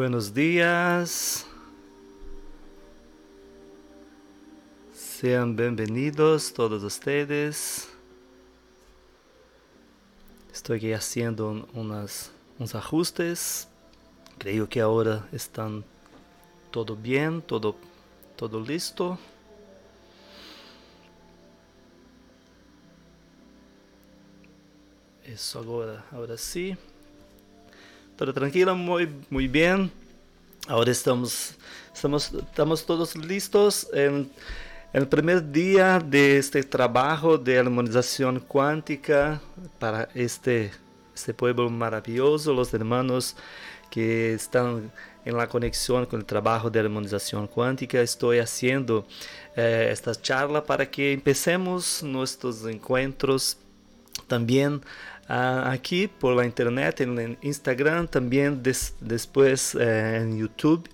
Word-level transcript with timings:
Buenos 0.00 0.32
días. 0.32 1.44
Sean 4.94 5.54
bienvenidos 5.54 6.54
todos 6.54 6.82
ustedes. 6.82 7.86
Estoy 10.50 10.78
aquí 10.78 10.92
haciendo 10.94 11.68
unas, 11.74 12.30
unos 12.58 12.74
ajustes. 12.74 13.68
Creo 14.38 14.66
que 14.70 14.80
ahora 14.80 15.28
están 15.32 15.84
todo 16.70 16.96
bien, 16.96 17.42
todo, 17.42 17.76
todo 18.36 18.58
listo. 18.58 19.18
Eso 25.26 25.58
ahora 26.10 26.38
sí. 26.38 26.74
Todo 28.20 28.34
tranquilo, 28.34 28.76
muy, 28.76 29.08
muy 29.30 29.48
bien. 29.48 29.90
Ahora 30.68 30.90
estamos, 30.90 31.54
estamos, 31.94 32.30
estamos 32.34 32.84
todos 32.84 33.16
listos 33.16 33.88
en 33.94 34.30
el 34.92 35.08
primer 35.08 35.50
día 35.50 35.98
de 36.00 36.36
este 36.36 36.62
trabajo 36.62 37.38
de 37.38 37.58
armonización 37.58 38.40
cuántica 38.40 39.40
para 39.78 40.06
este, 40.14 40.70
este 41.14 41.32
pueblo 41.32 41.70
maravilloso, 41.70 42.52
los 42.52 42.74
hermanos 42.74 43.36
que 43.90 44.34
están 44.34 44.92
en 45.24 45.36
la 45.38 45.46
conexión 45.46 46.04
con 46.04 46.20
el 46.20 46.26
trabajo 46.26 46.68
de 46.68 46.78
armonización 46.78 47.46
cuántica. 47.46 48.02
Estoy 48.02 48.38
haciendo 48.38 49.06
eh, 49.56 49.88
esta 49.90 50.14
charla 50.14 50.62
para 50.62 50.90
que 50.90 51.14
empecemos 51.14 52.02
nuestros 52.02 52.66
encuentros 52.66 53.56
también 54.26 54.82
uh, 55.30 55.68
aquí 55.68 56.08
por 56.08 56.34
la 56.34 56.44
internet, 56.44 57.00
en, 57.00 57.38
Instagram, 57.40 58.08
también 58.08 58.62
des, 58.62 58.94
después 59.00 59.74
uh, 59.74 59.80
en 59.80 60.38
YouTube. 60.38 60.88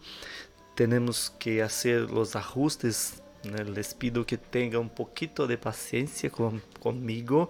Tenemos 0.75 1.33
que 1.39 1.63
hacer 1.63 2.11
los 2.11 2.37
ajustes. 2.37 3.23
Les 3.43 3.95
pido 3.95 4.27
que 4.27 4.37
tengan 4.37 4.81
un 4.81 4.89
poquito 4.89 5.47
de 5.47 5.57
paciencia 5.57 6.29
con, 6.31 6.61
conmigo, 6.81 7.49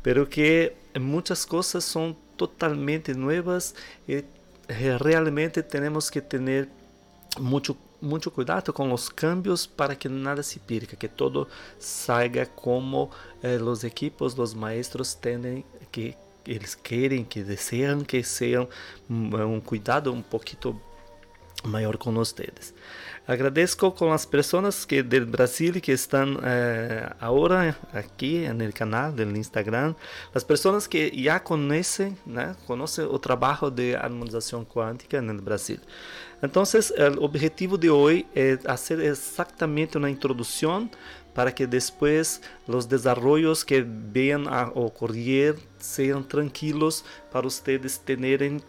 pero 0.00 0.28
que 0.28 0.76
muchas 1.00 1.44
cosas 1.44 1.82
son 1.84 2.16
totalmente 2.36 3.14
nuevas 3.14 3.74
y 4.06 4.22
realmente 4.68 5.64
tenemos 5.64 6.08
que 6.08 6.20
tener 6.20 6.68
mucho 7.40 7.76
mucho 8.04 8.32
cuidado 8.32 8.72
con 8.72 8.88
los 8.88 9.10
cambios 9.10 9.66
para 9.66 9.96
que 9.96 10.08
nada 10.08 10.42
se 10.42 10.60
pierda, 10.60 10.96
que 10.96 11.08
todo 11.08 11.48
salga 11.78 12.46
como 12.46 13.10
eh, 13.42 13.58
equipos, 13.82 14.36
los 14.36 14.54
maestros 14.54 15.16
tienen 15.20 15.64
que 15.90 16.16
eles 16.46 16.74
querem, 16.74 17.24
que 17.24 17.42
desejam 17.42 18.04
que 18.04 18.22
seja 18.22 18.68
um, 19.08 19.56
um 19.56 19.60
cuidado 19.60 20.12
um 20.12 20.22
pouquinho 20.22 20.80
maior 21.64 21.96
com 21.96 22.12
vocês. 22.12 22.74
Agradeço 23.26 23.90
com 23.92 24.12
as 24.12 24.26
pessoas 24.26 24.84
que 24.84 25.02
do 25.02 25.24
Brasil 25.24 25.80
que 25.80 25.92
estão 25.92 26.38
eh, 26.42 27.10
agora 27.18 27.74
aqui 27.92 28.46
no 28.52 28.70
canal 28.70 29.10
do 29.12 29.22
Instagram, 29.22 29.94
as 30.34 30.44
pessoas 30.44 30.86
que 30.86 31.10
já 31.24 31.40
conhecem, 31.40 32.18
né, 32.26 32.54
conhecem 32.66 33.06
o 33.06 33.18
trabalho 33.18 33.70
de 33.70 33.94
harmonização 33.94 34.62
quântica 34.62 35.22
no 35.22 35.40
Brasil. 35.40 35.78
Então, 36.42 36.62
o 37.18 37.24
objetivo 37.24 37.78
de 37.78 37.88
hoje 37.88 38.26
é 38.34 38.58
fazer 38.58 39.00
exatamente 39.00 39.96
uma 39.96 40.10
introdução 40.10 40.90
para 41.32 41.50
que 41.50 41.66
depois 41.66 42.42
os 42.68 42.84
desenvolvimentos 42.84 43.64
que 43.64 43.80
venham 43.80 44.46
a 44.48 44.64
ocorrer 44.74 45.56
sejam 45.78 46.22
tranquilos 46.22 47.02
para 47.30 47.40
vocês 47.48 47.96
terem 47.96 48.60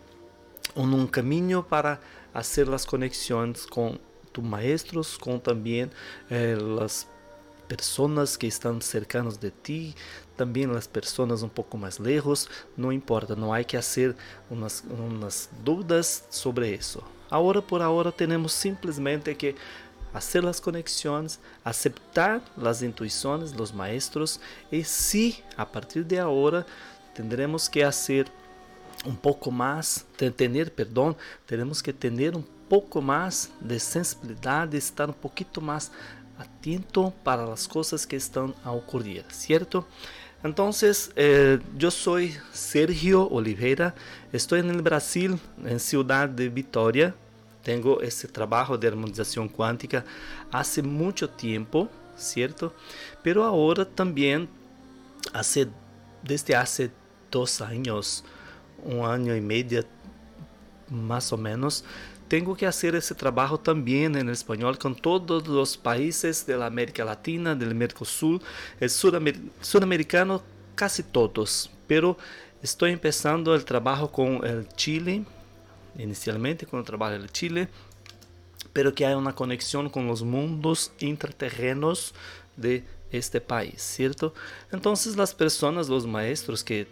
um 0.76 1.06
caminho 1.06 1.62
para 1.62 2.00
fazer 2.36 2.70
as 2.74 2.86
conexões 2.86 3.66
com 3.66 3.98
tus 4.34 4.44
maestros, 4.44 5.18
com 5.18 5.40
também 5.40 5.90
eh, 6.30 6.58
as 6.84 7.08
pessoas 7.66 8.36
que 8.36 8.46
estão 8.46 8.80
cercanos 8.82 9.38
de 9.38 9.52
ti, 9.64 9.96
também 10.36 10.70
as 10.72 10.86
pessoas 10.86 11.42
um 11.44 11.48
pouco 11.48 11.78
mais 11.78 11.98
lejos, 11.98 12.50
não 12.76 12.92
importa, 12.92 13.38
não 13.38 13.54
há 13.54 13.64
que 13.64 13.78
fazer 13.78 14.16
umas, 14.52 14.84
umas 14.90 15.50
dúvidas 15.64 16.26
sobre 16.30 16.76
isso. 16.76 17.02
Agora 17.32 17.62
por 17.62 17.82
agora 17.82 18.12
temos 18.12 18.52
simplesmente 18.52 19.34
que 19.34 19.56
fazer 20.12 20.46
as 20.46 20.60
conexões, 20.60 21.40
aceitar 21.64 22.42
as 22.62 22.82
intuições 22.82 23.54
dos 23.54 23.72
maestros 23.72 24.40
e 24.72 24.84
se 24.84 25.42
a 25.58 25.66
partir 25.66 26.04
de 26.04 26.20
agora 26.20 26.66
tendremos 27.14 27.70
que 27.70 27.84
fazer 27.84 28.30
um 29.06 29.16
pouco 29.16 29.52
mais, 29.52 30.06
ter, 30.18 30.70
perdão, 30.72 31.16
teremos 31.46 31.82
que 31.82 31.94
ter 31.94 32.36
um 32.36 32.44
pouco 32.68 33.02
mais 33.02 33.52
de 33.62 33.80
sensibilidade, 33.80 34.78
estar 34.78 35.10
um 35.10 35.14
pouquinho 35.14 35.62
mais 35.62 35.92
atento 36.38 37.14
para 37.24 37.52
as 37.52 37.68
coisas 37.68 38.06
que 38.06 38.16
estão 38.16 38.54
a 38.64 38.72
ocorrer, 38.72 39.26
certo? 39.30 39.86
Então, 40.44 40.70
eh, 41.16 41.60
eu 41.80 41.90
sou 41.90 42.18
Sergio 42.54 43.32
Oliveira, 43.32 43.96
estou 44.32 44.62
no 44.62 44.82
Brasil, 44.82 45.40
em 45.64 45.80
Cidade 45.80 46.34
de 46.34 46.50
Vitória, 46.50 47.16
tenho 47.64 48.00
esse 48.04 48.28
trabalho 48.28 48.78
de 48.78 48.86
harmonização 48.86 49.50
quântica 49.50 50.06
há 50.52 50.62
muito 50.84 51.28
tempo, 51.28 51.90
certo? 52.16 52.72
Pero 53.24 53.42
agora 53.42 53.84
também, 53.86 54.48
hace, 55.34 55.68
desde 56.22 56.54
há 56.54 56.64
dois 57.32 57.60
anos, 57.62 58.24
um 58.86 59.04
ano 59.04 59.36
e 59.36 59.42
meio, 59.42 59.84
mais 60.90 61.32
ou 61.32 61.38
menos, 61.38 61.84
tenho 62.30 62.56
que 62.56 62.66
fazer 62.66 62.94
esse 62.94 63.14
trabalho 63.16 63.58
também 63.58 64.06
em 64.06 64.30
espanhol 64.32 64.76
com 64.78 64.94
todos 64.94 65.48
os 65.48 65.76
países 65.76 66.44
da 66.44 66.66
América 66.66 67.04
Latina, 67.04 67.56
do 67.56 67.74
Mercosul, 67.74 68.42
sul-americano, 69.62 70.42
quase 70.78 71.04
todos. 71.04 71.70
Pero 71.88 72.18
estou 72.64 72.90
começando 72.98 73.50
o 73.50 73.64
trabalho 73.64 74.08
com 74.08 74.38
o 74.38 74.42
Chile 74.78 75.26
inicialmente 75.98 76.66
con 76.66 76.80
el 76.80 76.86
trabajo 76.86 77.18
de 77.18 77.30
Chile, 77.32 77.70
pero 78.74 78.94
que 78.94 79.06
hay 79.06 79.14
una 79.14 79.34
conexión 79.34 79.90
con 79.90 80.08
los 80.08 80.24
mundos 80.24 80.92
intraterrenos 81.00 82.14
de 82.58 82.84
este 83.12 83.40
país, 83.40 83.82
¿cierto? 83.82 84.34
Entonces 84.72 85.16
las 85.16 85.34
personas, 85.34 85.88
los 85.88 86.06
maestros 86.06 86.64
que 86.64 86.88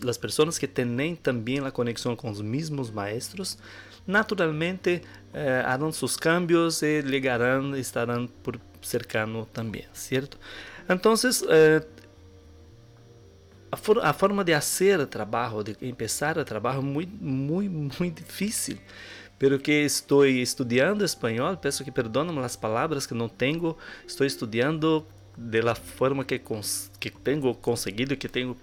las 0.00 0.18
personas 0.18 0.58
que 0.58 0.68
tienen 0.68 1.16
también 1.16 1.64
la 1.64 1.70
conexión 1.70 2.16
con 2.16 2.30
los 2.30 2.42
mismos 2.42 2.92
maestros, 2.92 3.58
naturalmente 4.06 5.02
eh, 5.34 5.62
harán 5.64 5.92
sus 5.92 6.16
cambios 6.16 6.82
y 6.82 7.02
llegarán, 7.02 7.74
estarán 7.74 8.28
por 8.28 8.60
cercano 8.80 9.46
también, 9.52 9.88
¿cierto? 9.92 10.38
Entonces, 10.88 11.44
eh, 11.48 11.80
a, 13.70 13.76
for, 13.76 14.00
a, 14.04 14.12
forma 14.12 14.44
de 14.44 14.54
fazer 14.54 15.00
o 15.00 15.06
trabalho, 15.06 15.62
de 15.62 15.74
começar 15.74 16.38
o 16.38 16.44
trabalho, 16.44 16.82
muito, 16.82 17.12
muito, 17.22 17.98
muito 17.98 18.22
difícil. 18.22 18.78
Pero 19.38 19.58
que 19.58 19.84
estou 19.84 20.24
estudando 20.24 21.04
espanhol, 21.04 21.56
peço 21.58 21.84
que 21.84 21.90
perdonem 21.90 22.38
as 22.38 22.56
palavras 22.56 23.06
que 23.06 23.12
não 23.12 23.28
tenho, 23.28 23.76
estou 24.06 24.26
estudando 24.26 25.06
de 25.36 25.60
la 25.60 25.74
forma 25.74 26.24
que, 26.24 26.40
que 26.98 27.10
tenho 27.10 27.54
conseguido, 27.54 28.16
que 28.16 28.28
tenho 28.28 28.56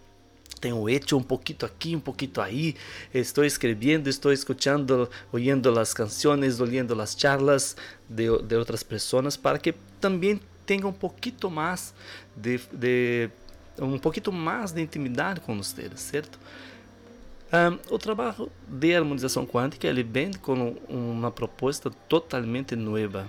tenho 0.63 0.87
hecho 0.87 1.17
um 1.17 1.21
pouquinho 1.21 1.65
aqui, 1.65 1.93
um 1.93 1.99
pouquinho 1.99 2.31
aí. 2.37 2.73
Estou 3.13 3.43
escrevendo, 3.43 4.07
estou 4.07 4.31
escutando, 4.31 5.09
ouvindo 5.29 5.77
as 5.77 5.93
canções, 5.93 6.61
ouvindo 6.61 6.99
as 7.01 7.13
charlas 7.19 7.75
de, 8.07 8.25
de 8.41 8.85
pessoas, 8.85 9.35
para 9.35 9.59
que 9.59 9.73
também 9.99 10.39
tenha 10.65 10.87
um 10.87 10.93
pouquinho 10.93 11.51
mais 11.51 11.93
de, 12.33 12.61
de 12.71 13.29
um 13.77 13.99
pouquinho 13.99 14.31
mais 14.31 14.71
de 14.71 14.81
intimidade 14.81 15.41
com 15.41 15.57
vocês, 15.57 15.99
certo? 15.99 16.39
Um, 17.51 17.93
o 17.93 17.99
trabalho 17.99 18.49
de 18.65 18.95
harmonização 18.95 19.45
quântica 19.45 19.85
ele 19.85 20.01
vem 20.01 20.31
com 20.31 20.77
uma 20.87 21.29
proposta 21.29 21.91
totalmente 22.07 22.73
nova. 22.73 23.27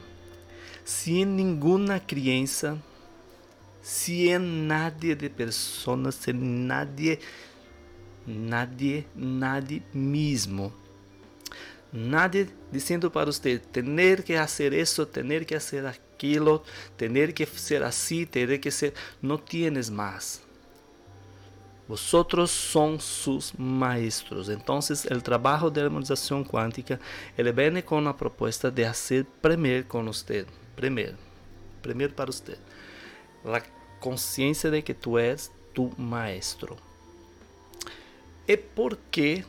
Sem 0.84 1.24
nenhuma 1.24 1.98
criança, 1.98 2.80
sem 3.84 4.38
nadie 4.38 5.14
de 5.14 5.28
pessoas, 5.28 6.14
sem 6.14 6.32
nadie, 6.32 7.18
nadie, 8.26 9.06
nadie 9.14 9.82
mesmo. 9.92 10.72
Nadie 11.92 12.48
dizendo 12.72 13.10
para 13.10 13.26
você, 13.26 13.58
ter 13.58 14.24
que 14.24 14.36
fazer 14.36 14.72
isso, 14.72 15.06
ter 15.06 15.44
que 15.44 15.54
fazer 15.54 15.86
aquilo 15.86 16.62
tener 16.96 17.34
que 17.34 17.44
ser 17.44 17.82
así, 17.82 18.24
tener 18.24 18.58
que 18.58 18.70
ser, 18.70 18.94
no 19.20 19.38
tienes 19.38 19.90
más. 19.90 20.40
Vosotros 21.86 22.50
son 22.50 22.98
sus 22.98 23.52
maestros. 23.58 24.48
Entonces, 24.48 25.04
el 25.04 25.22
trabajo 25.22 25.70
de 25.70 25.82
armonización 25.82 26.42
cuántica, 26.42 26.98
ele 27.36 27.52
viene 27.52 27.84
con 27.84 28.04
la 28.04 28.16
propuesta 28.16 28.70
de 28.70 28.86
hacer 28.86 29.26
primer 29.42 29.86
con 29.86 30.08
usted, 30.08 30.46
primer, 30.74 31.14
primer 31.82 32.14
para 32.14 32.30
usted, 32.30 32.56
la 33.44 33.62
conciencia 34.00 34.70
de 34.70 34.82
que 34.82 34.94
tú 34.94 35.18
eres 35.18 35.50
tu 35.72 35.90
maestro. 35.96 36.76
¿Y 38.46 38.56
por 38.56 38.98
qué 39.10 39.44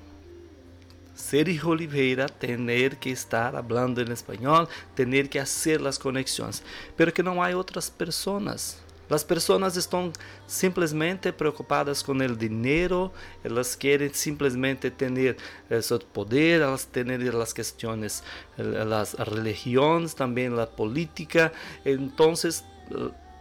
Sergio 1.15 1.69
Oliveira 1.69 2.27
tener 2.27 2.97
que 2.97 3.11
estar 3.11 3.55
hablando 3.55 4.01
en 4.01 4.11
español, 4.11 4.67
tener 4.93 5.29
que 5.29 5.39
hacer 5.39 5.81
las 5.81 5.97
conexiones, 5.97 6.61
pero 6.95 7.13
que 7.13 7.23
no 7.23 7.41
hay 7.41 7.53
otras 7.53 7.89
personas. 7.89 8.81
Las 9.07 9.23
personas 9.23 9.77
están 9.77 10.11
simplesmente 10.47 11.31
preocupadas 11.31 12.03
con 12.03 12.21
el 12.21 12.37
dinero, 12.37 13.13
elas 13.43 13.77
quieren 13.77 14.13
simplemente 14.13 14.89
tener 14.89 15.37
ese 15.69 15.99
poder, 15.99 16.61
elas 16.61 16.87
tener 16.87 17.21
las 17.33 17.53
cuestiones, 17.53 18.23
las 18.57 19.13
religiones, 19.13 20.15
también 20.15 20.55
la 20.55 20.67
política. 20.67 21.53
Entonces, 21.85 22.65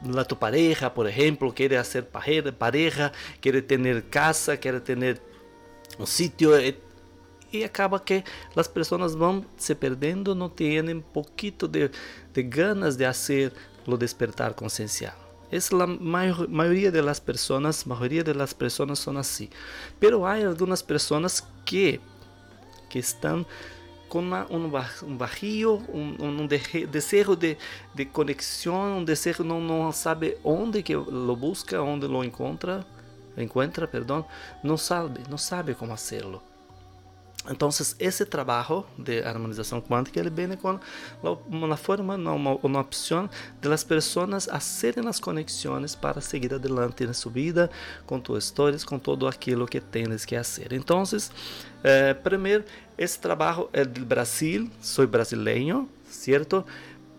la 0.02 0.24
tu 0.24 0.38
pareja, 0.38 0.92
por 0.92 1.08
ejemplo, 1.08 1.52
quiere 1.54 1.78
hacer 1.78 2.08
pareja, 2.08 3.12
quiere 3.40 3.62
tener 3.62 4.08
casa, 4.08 4.56
quiere 4.56 4.80
tener 4.80 5.20
un 5.98 6.06
sitio, 6.06 6.52
y 7.50 7.62
acaba 7.62 8.04
que 8.04 8.24
las 8.54 8.68
personas 8.68 9.16
van 9.16 9.46
se 9.56 9.76
perdiendo, 9.76 10.34
no 10.34 10.50
tienen 10.50 11.02
poquito 11.02 11.68
de, 11.68 11.90
de 12.32 12.42
ganas 12.42 12.98
de 12.98 13.06
hacer 13.06 13.52
lo 13.86 13.96
despertar 13.96 14.54
conciencial. 14.54 15.14
Es 15.50 15.72
la 15.72 15.86
mayor, 15.86 16.48
mayoría 16.48 16.90
de 16.90 17.02
las 17.02 17.20
personas, 17.20 17.86
mayoría 17.86 18.24
de 18.24 18.34
las 18.34 18.54
personas 18.54 18.98
son 18.98 19.18
así. 19.18 19.50
Pero 20.00 20.26
hay 20.26 20.42
algunas 20.42 20.82
personas 20.82 21.46
que, 21.64 22.00
que 22.90 22.98
están 22.98 23.46
con 24.14 24.26
una, 24.26 24.46
un, 24.48 24.72
un 25.02 25.18
vacío, 25.18 25.72
un, 25.88 26.16
un 26.20 26.46
deseo 26.48 27.34
de, 27.34 27.58
de, 27.94 28.08
conexión, 28.08 28.92
un 28.92 29.04
deseo 29.04 29.42
no, 29.44 29.58
no 29.58 29.92
sabe 29.92 30.38
dónde 30.44 30.84
que 30.84 30.92
lo 30.94 31.34
busca, 31.34 31.78
dónde 31.78 32.06
lo 32.06 32.22
encuentra, 32.22 32.84
encuentra, 33.36 33.90
perdón, 33.90 34.24
no 34.62 34.78
sabe, 34.78 35.20
no 35.28 35.36
sabe 35.36 35.74
cómo 35.74 35.94
hacerlo. 35.94 36.53
Entonces, 37.48 37.94
ese 37.98 38.24
trabajo 38.24 38.86
de 38.96 39.24
armonización 39.24 39.82
cuántica 39.82 40.20
ele 40.20 40.30
viene 40.30 40.56
con 40.56 40.80
una 41.50 41.76
forma, 41.76 42.14
una, 42.14 42.32
una 42.32 42.80
opción 42.80 43.30
de 43.60 43.68
las 43.68 43.84
personas 43.84 44.48
hacerem 44.48 45.06
as 45.08 45.20
conexões 45.20 45.94
para 45.94 46.20
seguir 46.20 46.54
adelante 46.54 47.04
en 47.04 47.12
su 47.12 47.30
vida, 47.30 47.68
con 48.06 48.22
tus 48.22 48.44
historias, 48.44 48.84
con 48.84 48.98
todo 48.98 49.28
aquilo 49.28 49.66
que 49.66 49.80
tienes 49.80 50.26
que 50.26 50.36
hacer. 50.36 50.72
Entonces, 50.72 51.30
eh, 51.82 52.14
primeiro, 52.22 52.64
esse 52.96 53.18
trabalho 53.18 53.68
é 53.72 53.84
do 53.84 54.04
Brasil, 54.06 54.70
sou 54.80 55.06
brasileiro, 55.06 55.88
certo? 56.08 56.64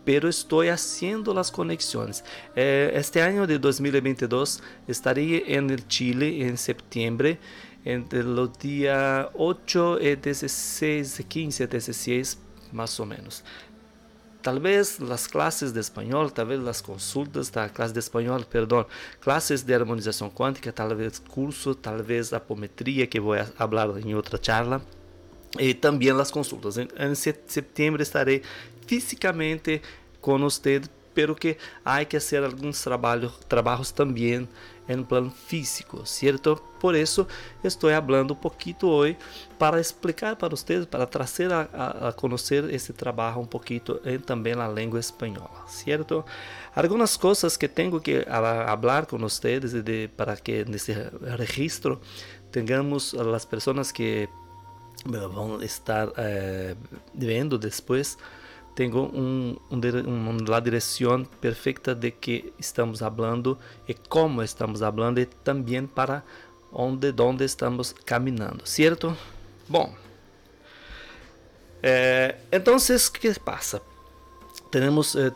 pero 0.06 0.30
estoy 0.30 0.68
haciendo 0.70 1.34
las 1.34 1.50
conexiones. 1.50 2.24
Eh, 2.56 2.92
este 2.94 3.24
año 3.24 3.48
de 3.48 3.58
2022 3.58 4.62
estaré 4.88 5.56
en 5.56 5.72
el 5.72 5.88
Chile 5.88 6.46
en 6.46 6.58
septiembre 6.58 7.40
entre 7.86 8.24
los 8.24 8.58
días 8.58 9.28
8 9.36 10.00
y 10.02 10.16
16, 10.16 11.24
15, 11.28 11.68
16 11.68 12.38
más 12.74 13.00
o 13.00 13.06
menos. 13.06 13.44
Tal 14.42 14.60
vez 14.60 15.00
las 15.00 15.28
clases 15.28 15.74
de 15.74 15.82
español, 15.82 16.34
tal 16.34 16.48
vez 16.48 16.60
las 16.60 16.82
consultas, 16.82 17.56
la 17.56 17.70
clase 17.70 17.94
de 17.94 18.00
español, 18.00 18.46
perdón, 18.48 18.86
clases 19.20 19.66
de 19.66 19.74
armonización 19.74 20.30
cuántica, 20.30 20.72
tal 20.72 20.96
vez 20.96 21.20
curso, 21.20 21.76
tal 21.76 22.04
vez 22.04 22.32
apometría 22.34 23.10
que 23.10 23.20
voy 23.20 23.40
a 23.40 23.52
hablar 23.58 23.94
en 23.98 24.14
otra 24.16 24.40
charla. 24.40 24.82
Y 25.58 25.74
también 25.74 26.18
las 26.18 26.32
consultas. 26.32 26.78
En 26.78 27.16
septiembre 27.16 28.04
estaré 28.04 28.44
físicamente 28.86 29.82
con 30.22 30.44
usted, 30.44 30.84
pero 31.14 31.36
que 31.36 31.58
hay 31.84 32.06
que 32.06 32.18
hacer 32.18 32.44
algunos 32.44 32.80
trabajos, 32.82 33.40
trabajos 33.48 33.94
también 33.94 34.48
en 34.88 35.04
plano 35.04 35.32
físico, 35.32 36.06
¿cierto? 36.06 36.62
Por 36.80 36.96
eso 36.96 37.28
estoy 37.64 37.94
hablando 37.94 38.34
un 38.34 38.40
poquito 38.40 38.90
hoy 38.90 39.18
para 39.58 39.80
explicar 39.80 40.38
para 40.38 40.54
ustedes, 40.54 40.86
para 40.86 41.06
trazer 41.08 41.52
a, 41.52 41.70
a, 41.74 42.10
a 42.10 42.94
trabalho 42.94 43.40
um 43.40 43.46
pouquinho 43.46 43.82
também 44.26 44.56
na 44.56 44.68
língua 44.68 45.00
espanhola, 45.00 45.66
¿cierto? 45.68 46.24
Algumas 46.76 47.18
coisas 47.18 47.58
que 47.58 47.68
tenho 47.68 48.00
que 48.00 48.26
falar 48.26 49.06
com 49.06 49.18
vocês 49.18 49.72
de, 49.72 50.08
para 50.10 50.36
que 50.36 50.66
nesse 50.66 50.94
registro 51.38 52.00
tenhamos 52.52 53.14
as 53.14 53.46
pessoas 53.46 53.92
que 53.92 54.30
vão 55.06 55.62
estar 55.62 56.10
eh, 56.18 56.76
vendo 57.14 57.58
depois 57.58 58.18
tenho 58.76 58.98
um, 58.98 59.56
um, 59.72 60.30
uma 60.30 60.62
direção 60.62 61.24
perfeita 61.40 61.96
de 61.96 62.12
que 62.12 62.54
estamos 62.60 63.00
falando 63.00 63.58
e 63.88 63.94
como 63.94 64.44
estamos 64.44 64.82
falando 64.82 65.20
e 65.20 65.26
também 65.26 65.88
para 65.88 66.24
onde, 66.74 67.14
onde 67.20 67.46
estamos 67.46 67.94
caminhando, 68.06 68.68
certo? 68.68 69.18
Bom, 69.68 69.96
eh, 71.82 72.36
então, 72.52 72.76
o 72.76 73.12
que 73.12 73.40
passa? 73.40 73.82
Temos 74.70 75.16
eh, 75.16 75.32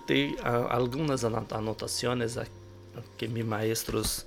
algumas 0.69 1.23
anotações 1.23 2.37
que 3.17 3.27
meus 3.27 3.47
maestros 3.47 4.25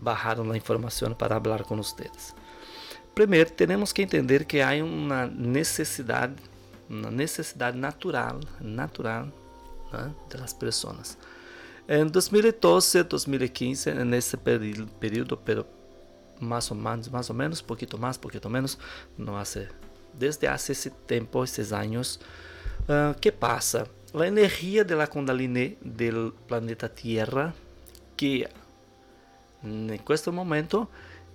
bajaram 0.00 0.50
a 0.52 0.56
informação 0.56 1.14
para 1.14 1.40
falar 1.40 1.64
com 1.64 1.76
vocês. 1.76 2.34
Primeiro, 3.14 3.50
temos 3.50 3.92
que 3.92 4.02
entender 4.02 4.44
que 4.44 4.60
há 4.60 4.72
uma 4.84 5.26
necessidade 5.26 6.36
uma 6.88 7.10
necessidade 7.10 7.76
natural, 7.76 8.40
natural 8.60 9.28
né, 9.92 10.12
das 10.30 10.52
pessoas. 10.52 11.18
Em 11.88 12.06
2012, 12.06 13.02
2015, 13.04 13.94
nesse 14.04 14.36
período, 14.36 15.36
pero 15.36 15.64
mais 16.40 16.70
ou 16.70 16.76
menos, 16.76 17.08
mais 17.08 17.30
ou 17.30 17.36
menos, 17.36 17.60
pouquinho 17.60 17.98
mais, 17.98 18.16
pouquinho 18.16 18.50
menos, 18.50 18.78
não 19.16 19.36
hace, 19.36 19.68
desde 20.14 20.46
há 20.46 20.54
esse 20.54 20.90
tempo, 20.90 21.42
esses 21.42 21.72
anos, 21.72 22.20
uh, 22.82 23.18
que 23.20 23.32
passa? 23.32 23.88
A 24.14 24.26
energia 24.26 24.84
da 24.84 25.06
Kundalini 25.06 25.76
do 25.82 26.32
planeta 26.46 26.88
Terra, 26.88 27.54
que 28.16 28.46
em 29.62 30.00
este 30.08 30.30
momento 30.30 30.88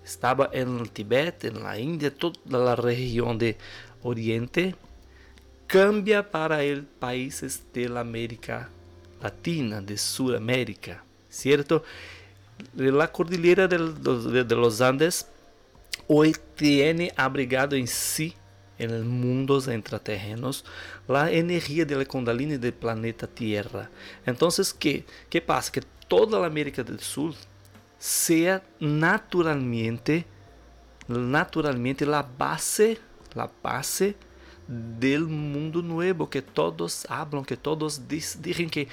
estava 0.03 0.49
no 0.65 0.87
Tibete, 0.87 1.49
na 1.51 1.77
Índia, 1.79 2.11
toda 2.11 2.71
a 2.71 2.75
região 2.75 3.35
de 3.35 3.55
Oriente, 4.03 4.75
cambia 5.73 6.29
para 6.29 6.61
el 6.61 6.83
países 6.83 7.63
de 7.73 7.89
la 7.89 8.01
América 8.01 8.69
Latina, 9.19 9.81
de 9.81 9.97
Sudamérica, 9.97 11.03
¿cierto? 11.31 11.83
La 12.75 13.11
cordillera 13.11 13.67
de 13.67 13.79
los, 13.79 14.31
de, 14.31 14.43
de 14.43 14.55
los 14.55 14.81
Andes 14.81 15.25
hoy 16.07 16.35
tiene 16.55 17.11
abrigado 17.15 17.75
en 17.75 17.87
sí 17.87 18.35
en 18.77 18.91
el 18.91 19.03
mundo 19.03 19.59
intraterrenos 19.73 20.63
la 21.07 21.31
energía 21.31 21.85
de 21.85 21.95
la 21.95 22.05
Kundalini 22.05 22.57
del 22.57 22.73
planeta 22.73 23.25
Tierra. 23.25 23.89
Entonces, 24.27 24.75
¿qué, 24.75 25.03
qué 25.27 25.41
pasa? 25.41 25.71
Que 25.71 25.81
toda 26.07 26.39
la 26.39 26.45
América 26.45 26.83
del 26.83 26.99
Sur 26.99 27.33
sea 27.97 28.61
naturalmente, 28.79 30.23
naturalmente 31.07 32.05
la 32.05 32.21
base, 32.21 32.99
la 33.33 33.49
base 33.63 34.15
del 34.99 35.25
mundo 35.25 35.81
nuevo 35.81 36.29
que 36.29 36.41
todos 36.41 37.05
hablan, 37.09 37.45
que 37.45 37.57
todos 37.57 38.07
dicen 38.07 38.69
que 38.69 38.87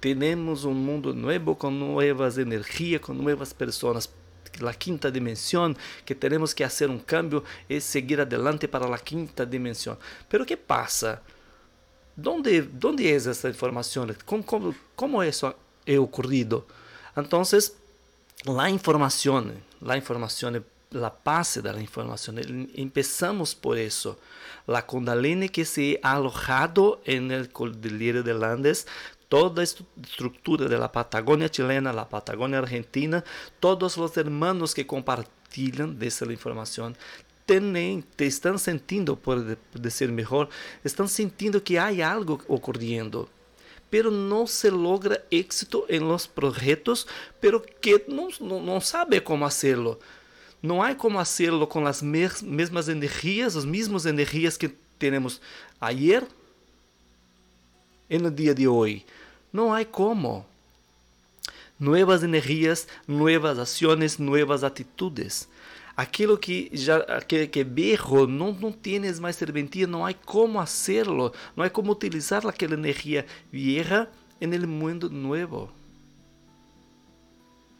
tenemos 0.00 0.64
un 0.64 0.84
mundo 0.84 1.12
nuevo 1.12 1.56
con 1.56 1.78
nuevas 1.78 2.38
energías, 2.38 3.00
con 3.00 3.18
nuevas 3.22 3.52
personas. 3.52 4.10
La 4.60 4.72
quinta 4.72 5.10
dimensión, 5.10 5.76
que 6.04 6.14
tenemos 6.14 6.54
que 6.54 6.64
hacer 6.64 6.88
un 6.90 6.98
cambio 6.98 7.44
y 7.68 7.80
seguir 7.80 8.20
adelante 8.20 8.66
para 8.66 8.88
la 8.88 8.98
quinta 8.98 9.44
dimensión. 9.44 9.96
Pero 10.28 10.44
¿qué 10.44 10.56
pasa? 10.56 11.22
¿Dónde, 12.16 12.62
dónde 12.62 13.14
es 13.14 13.26
esta 13.26 13.48
información? 13.48 14.16
¿Cómo, 14.24 14.44
cómo, 14.44 14.74
cómo 14.96 15.22
eso 15.22 15.46
ha 15.46 16.00
ocurrido? 16.00 16.66
Entonces, 17.14 17.76
la 18.44 18.68
información, 18.70 19.52
la 19.80 19.96
información 19.96 20.64
la 20.90 21.14
base 21.24 21.62
de 21.62 21.72
la 21.72 21.80
información. 21.80 22.38
Empezamos 22.74 23.54
por 23.54 23.78
eso. 23.78 24.18
La 24.66 24.86
Kundalini 24.86 25.48
que 25.48 25.64
se 25.64 25.98
ha 26.02 26.12
alojado 26.12 27.00
en 27.04 27.30
el 27.30 27.48
de 27.48 28.46
Andes, 28.46 28.86
toda 29.28 29.62
esta 29.62 29.84
estructura 30.02 30.66
de 30.68 30.78
la 30.78 30.90
Patagonia 30.90 31.48
chilena, 31.48 31.92
la 31.92 32.08
Patagonia 32.08 32.58
argentina, 32.58 33.24
todos 33.60 33.96
los 33.96 34.16
hermanos 34.16 34.74
que 34.74 34.86
compartilhan 34.86 35.98
de 35.98 36.06
esa 36.06 36.24
información 36.26 36.96
tienen, 37.46 38.02
te 38.02 38.26
están 38.26 38.58
sintiendo, 38.58 39.16
por 39.16 39.56
decir 39.72 40.12
mejor, 40.12 40.50
están 40.84 41.08
sintiendo 41.08 41.62
que 41.64 41.78
hay 41.78 42.02
algo 42.02 42.40
ocurriendo 42.46 43.28
pero 43.90 44.10
não 44.10 44.46
se 44.46 44.70
logra 44.70 45.24
éxito 45.30 45.86
em 45.88 46.00
los 46.00 46.26
projetos, 46.26 47.06
pero 47.40 47.60
que 47.60 48.04
não, 48.08 48.28
não 48.60 48.80
sabe 48.80 49.20
como 49.20 49.46
hacerlo. 49.46 49.98
Não 50.62 50.82
há 50.82 50.94
como 50.94 51.18
hacerlo 51.18 51.66
com 51.66 51.86
as 51.86 52.02
mesmas 52.02 52.88
energias, 52.88 53.56
as 53.56 53.64
mesmas 53.64 54.06
energias 54.06 54.56
que 54.56 54.68
temos 54.98 55.40
ayer 55.80 56.26
no 58.10 58.30
dia 58.30 58.54
de 58.54 58.66
hoje. 58.66 59.04
Não 59.52 59.72
há 59.72 59.84
como. 59.84 60.44
Novas 61.78 62.24
energias, 62.24 62.88
novas 63.06 63.58
ações, 63.58 64.18
novas 64.18 64.64
atitudes. 64.64 65.48
aquilo 65.98 66.38
que 66.38 66.70
já 66.72 67.20
que, 67.22 67.48
que 67.48 67.64
viejo 67.64 68.24
não 68.28 68.52
não 68.52 68.70
tienes 68.70 69.18
mais 69.18 69.34
serventia, 69.34 69.84
não 69.84 70.06
há 70.06 70.14
como 70.14 70.60
hacerlo, 70.60 71.32
não 71.56 71.64
há 71.64 71.68
como 71.68 71.90
utilizar 71.90 72.46
aquela 72.46 72.74
energia 72.74 73.26
vieja 73.50 74.08
en 74.40 74.54
el 74.54 74.68
mundo 74.68 75.10
novo. 75.10 75.72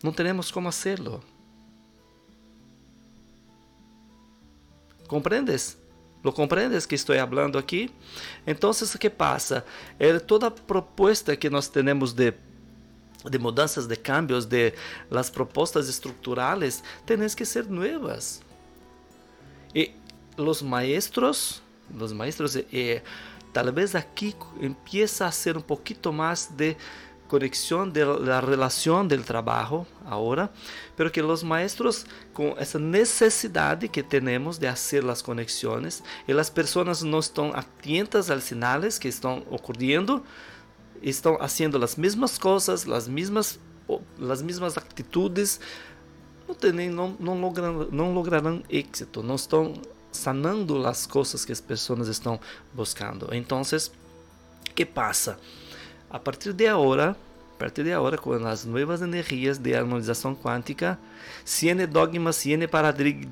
Não 0.03 0.13
temos 0.13 0.51
como 0.51 0.69
hacerlo. 0.69 1.23
¿Comprendes? 5.09 5.77
¿Lo 6.23 6.33
comprendes 6.33 6.87
que 6.87 6.95
aqui? 7.59 7.91
Então, 8.47 8.71
o 8.71 8.99
que 8.99 9.11
passa? 9.11 9.65
É 9.99 10.19
toda 10.19 10.51
proposta 10.51 11.37
que 11.37 11.51
nós 11.51 11.69
temos 11.69 12.13
de 12.13 12.35
de 13.25 13.39
mudanças, 13.39 13.89
de 13.89 13.97
cambios, 13.97 14.47
de 14.47 14.75
las 15.11 15.31
propostas 15.31 15.89
estruturales, 15.89 16.83
tienes 17.05 17.35
que 17.35 17.45
ser 17.45 17.69
nuevas. 17.69 18.41
Y 19.75 19.91
los 20.37 20.63
maestros, 20.63 21.61
los 21.93 22.13
maestros, 22.13 22.57
eh, 22.57 23.03
tal 23.53 23.73
vez 23.73 23.95
aquí 23.95 24.35
empieza 24.61 25.27
a 25.27 25.33
ser 25.33 25.57
un 25.57 25.63
poquito 25.63 26.13
más 26.13 26.57
de 26.57 26.77
conexión 27.29 27.93
de 27.93 28.05
la 28.05 28.41
relación 28.41 29.07
del 29.07 29.25
trabajo 29.25 29.87
ahora, 30.07 30.51
pero 30.97 31.13
que 31.13 31.23
los 31.23 31.45
maestros 31.45 32.07
con 32.33 32.55
esa 32.59 32.79
necesidad 32.79 33.79
que 33.79 34.03
tenemos 34.03 34.59
de 34.59 34.67
hacer 34.67 35.05
las 35.05 35.23
conexiones 35.23 36.03
y 36.27 36.33
las 36.33 36.51
personas 36.51 37.05
no 37.05 37.19
están 37.21 37.53
atentas 37.55 38.31
a 38.31 38.35
los 38.35 38.45
señales 38.45 38.99
que 38.99 39.09
están 39.09 39.45
ocurriendo, 39.51 40.25
estão 41.03 41.39
fazendo 41.39 41.83
as 41.85 41.97
mesmas 41.97 42.39
coisas, 42.39 42.89
as 42.89 43.07
mesmas, 43.07 43.61
as 44.31 44.43
mesmas 44.43 44.77
atitudes, 44.77 45.61
não, 46.49 46.55
tem, 46.55 46.89
não, 46.89 47.17
não, 47.21 47.41
logran, 47.41 47.89
não 47.93 48.15
lograrão 48.15 48.63
êxito, 48.69 49.23
não 49.23 49.37
estão 49.37 49.75
sanando 50.11 50.87
as 50.87 51.07
coisas 51.07 51.45
que 51.45 51.53
as 51.53 51.61
pessoas 51.61 52.09
estão 52.09 52.41
buscando. 52.73 53.29
Então, 53.33 53.61
o 53.61 54.75
que 54.75 54.85
passa? 54.85 55.39
A 56.11 56.19
partir 56.19 56.53
de 56.53 56.67
agora, 56.67 57.11
a 57.11 57.59
partir 57.59 57.85
de 57.85 57.93
agora, 57.93 58.17
com 58.17 58.33
as 58.33 58.65
novas 58.65 59.03
energias 59.03 59.59
de 59.59 59.75
harmonização 59.75 60.35
quântica, 60.35 60.99
se 61.45 61.69
é 61.69 61.87
dogma, 61.87 62.33
se 62.33 62.55
é 62.55 62.67
paradigma, 62.67 63.29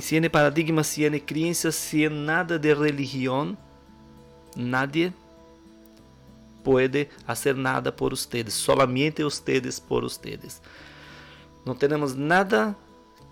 se 0.00 0.28
paradigma, 0.30 0.84
se 0.84 1.20
crença, 1.20 1.70
se 1.70 2.04
é 2.04 2.08
nada 2.08 2.58
de 2.58 2.72
religião, 2.72 3.56
nadie 4.56 5.12
puede 6.64 7.08
hacer 7.26 7.54
nada 7.54 7.92
por 7.92 8.12
ustedes, 8.12 8.54
solamente 8.54 9.22
ustedes 9.22 9.78
por 9.78 10.04
ustedes. 10.04 10.62
Não 11.64 11.74
temos 11.74 12.14
nada 12.14 12.74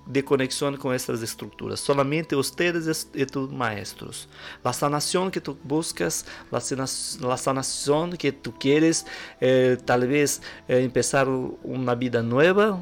de 0.06 0.22
conexão 0.22 0.76
com 0.76 0.92
essas 0.92 1.22
estruturas, 1.22 1.80
solamente 1.80 2.36
ustedes 2.36 3.08
e 3.14 3.26
tus 3.26 3.50
maestros. 3.50 4.28
La 4.64 4.72
sanação 4.72 5.30
que 5.30 5.40
tu 5.40 5.58
buscas, 5.64 6.24
la, 6.50 7.36
sanação 7.36 8.10
que 8.10 8.30
tu 8.30 8.52
quieres, 8.52 9.04
eh, 9.40 9.76
tal 9.84 10.02
eh, 10.04 10.82
empezar 10.82 11.26
uma 11.28 11.94
vida 11.96 12.22
nova, 12.22 12.80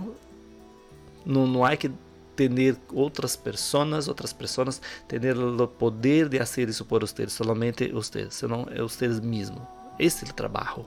não, 1.24 1.64
há 1.64 1.74
que 1.76 1.90
ter 2.36 2.76
outras 2.92 3.36
pessoas, 3.36 4.08
outras 4.08 4.32
pessoas 4.32 4.82
ter 5.08 5.38
o 5.38 5.66
poder 5.66 6.28
de 6.28 6.38
fazer 6.38 6.68
isso 6.68 6.84
por 6.84 7.02
ustedes, 7.02 7.32
solamente 7.32 7.90
ustedes, 7.94 8.34
senão 8.34 8.66
é 8.70 8.82
ustedes 8.82 9.20
mesmos. 9.20 9.62
Esse 9.98 10.26
é 10.26 10.28
o 10.28 10.34
trabalho. 10.34 10.84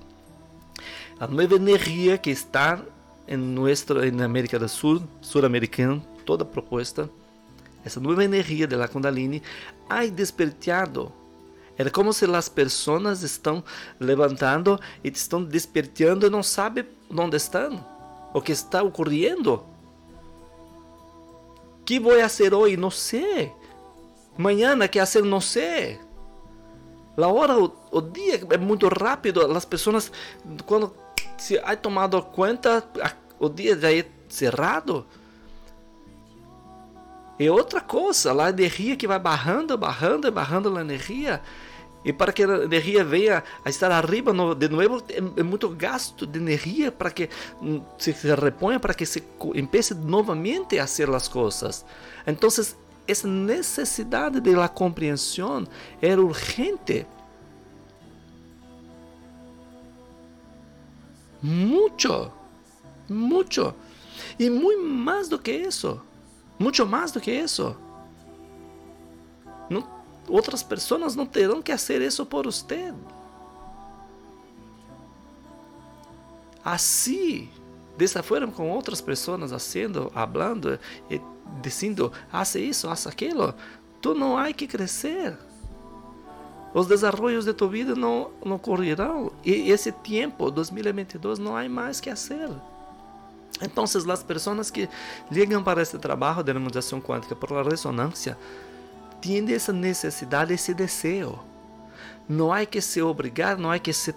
A 1.19 1.25
nova 1.25 1.55
energia 1.55 2.17
que 2.17 2.29
está 2.29 2.79
em 3.27 3.37
nuestro, 3.37 4.05
em 4.05 4.21
América 4.21 4.59
do 4.59 4.69
Sul, 4.69 5.01
sul-americano, 5.21 6.05
toda 6.27 6.43
proposta, 6.43 7.09
essa 7.85 8.01
nova 8.01 8.21
energia 8.21 8.67
da 8.67 8.87
Kundalini 8.87 9.41
ha 9.89 10.05
despertado. 10.05 11.09
É 11.77 11.89
como 11.89 12.11
se 12.11 12.25
as 12.25 12.49
pessoas 12.49 13.23
estão 13.23 13.63
levantando 13.97 14.77
e 15.01 15.07
estão 15.07 15.41
despertando 15.41 16.27
e 16.27 16.29
não 16.29 16.43
sabem 16.43 16.85
onde 17.09 17.37
estão, 17.37 17.85
o 18.33 18.41
que 18.41 18.51
está 18.51 18.83
ocorrendo. 18.83 19.63
Que 21.85 21.97
vou 21.97 22.19
fazer 22.19 22.53
hoje? 22.53 22.75
Não 22.75 22.91
sei. 22.91 23.53
Amanhã, 24.37 24.77
que 24.89 24.99
fazer? 24.99 25.23
Não 25.23 25.39
sei. 25.39 25.97
A 27.15 27.27
hora, 27.27 27.57
o, 27.57 27.71
o, 27.89 28.01
dia 28.01 28.41
é 28.51 28.57
muito 28.57 28.87
rápido. 28.89 29.39
As 29.55 29.63
pessoas, 29.63 30.11
quando 30.65 30.93
se 31.37 31.57
ha 31.59 31.75
tomado 31.77 32.21
conta, 32.21 32.83
o 33.39 33.47
dia 33.47 33.77
já 33.79 33.93
é 33.93 34.05
cerrado. 34.27 35.05
E 37.39 37.49
outra 37.49 37.81
coisa, 37.81 38.33
a 38.33 38.49
energia 38.49 38.95
que 38.95 39.07
vai 39.07 39.19
barrando, 39.19 39.77
barrando, 39.77 40.31
barrando 40.31 40.75
a 40.75 40.81
energia. 40.81 41.41
E 42.03 42.13
para 42.13 42.31
que 42.31 42.43
a 42.43 42.63
energia 42.63 43.03
venha 43.03 43.43
a 43.63 43.69
estar 43.69 43.91
arriba 43.91 44.31
no, 44.33 44.55
de 44.55 44.69
novo, 44.69 45.03
é, 45.09 45.17
é, 45.39 45.43
muito 45.43 45.69
gasto 45.69 46.25
de 46.25 46.39
energia 46.39 46.91
para 46.91 47.11
que 47.11 47.29
hum, 47.61 47.81
se, 47.97 48.13
se 48.13 48.33
reponha, 48.33 48.79
para 48.79 48.93
que 48.93 49.05
se 49.05 49.23
empiece 49.53 49.93
novamente 49.93 50.79
a 50.79 50.87
fazer 50.87 51.09
as 51.09 51.27
coisas. 51.27 51.85
Então, 52.25 52.49
essa 53.07 53.27
necessidade 53.27 54.39
de 54.39 54.55
la 54.55 54.67
compreensão 54.67 55.67
era 56.01 56.21
urgente. 56.21 57.05
Muito, 61.41 62.31
muito. 63.09 63.75
E 64.39 64.49
muito 64.49 64.83
mais 64.83 65.29
do 65.29 65.37
que 65.37 65.51
isso. 65.51 66.01
Muito 66.59 66.85
mais 66.85 67.11
do 67.11 67.21
que 67.21 67.31
isso. 67.31 67.75
Não, 69.69 69.87
outras 70.27 70.63
pessoas 70.63 71.15
não 71.15 71.25
terão 71.25 71.61
que 71.61 71.71
fazer 71.71 72.01
isso 72.01 72.25
por 72.25 72.45
você. 72.45 72.93
Assim, 76.63 77.49
dessa 77.97 78.21
forma 78.21 78.51
com 78.51 78.69
outras 78.69 78.99
pessoas 78.99 79.49
fazendo, 79.51 80.11
falando 80.11 80.79
e 81.09 81.21
dizendo, 81.61 82.11
hace 82.31 82.59
isso, 82.59 82.89
hace 82.89 83.07
aquilo, 83.07 83.53
tu 84.01 84.13
não 84.13 84.37
há 84.37 84.51
que 84.51 84.67
crescer. 84.67 85.37
Os 86.73 86.85
desenvolvimentos 86.85 87.45
de 87.45 87.53
tu 87.53 87.67
vida 87.67 87.95
não, 87.95 88.31
não 88.43 88.57
ocorrerão. 88.57 89.31
E 89.43 89.71
esse 89.71 89.91
tempo, 89.91 90.51
2022, 90.51 91.39
não 91.39 91.55
há 91.55 91.67
mais 91.67 91.99
que 91.99 92.09
fazer. 92.09 92.49
Então, 93.61 93.83
as 93.83 94.23
pessoas 94.23 94.69
que 94.69 94.87
ligam 95.31 95.63
para 95.63 95.81
este 95.81 95.97
trabalho 95.97 96.43
de 96.43 96.51
harmonização 96.51 97.01
quântica 97.01 97.35
por 97.35 97.51
la 97.51 97.63
ressonância 97.63 98.37
têm 99.21 99.51
essa 99.51 99.73
necessidade, 99.73 100.53
esse 100.53 100.73
desejo. 100.73 101.39
Não 102.29 102.51
há 102.51 102.65
que 102.65 102.81
se 102.81 103.01
obrigar, 103.01 103.57
não 103.57 103.71
há 103.71 103.79
que 103.79 103.93
se 103.93 104.13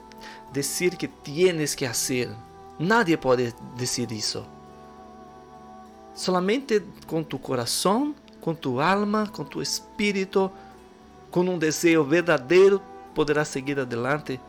dizer 0.53 0.97
que 0.97 1.09
tienes 1.09 1.75
que 1.75 1.87
fazer. 1.87 2.31
Nadie 2.79 3.17
pode 3.17 3.55
dizer 3.77 4.11
isso. 4.13 4.45
Solamente 6.15 6.83
com 7.07 7.23
tu 7.23 7.39
coração, 7.39 8.15
com 8.41 8.55
tu 8.55 8.81
alma, 8.81 9.27
com 9.27 9.45
tu 9.45 9.63
espírito, 9.63 10.51
com 11.31 11.41
um 11.41 11.59
desejo 11.59 12.05
verdadeiro, 12.05 12.83
poderás 13.15 13.49
seguir 13.49 13.79
adelante, 13.79 14.41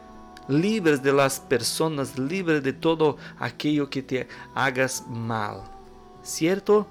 livres 0.48 1.01
de 1.01 1.13
las 1.13 1.39
personas, 1.39 2.17
livres 2.17 2.63
de 2.63 2.74
todo 2.74 3.17
aquello 3.39 3.89
que 3.89 4.01
te 4.01 4.27
hagas 4.53 5.05
mal. 5.07 5.63
¿Cierto? 6.24 6.86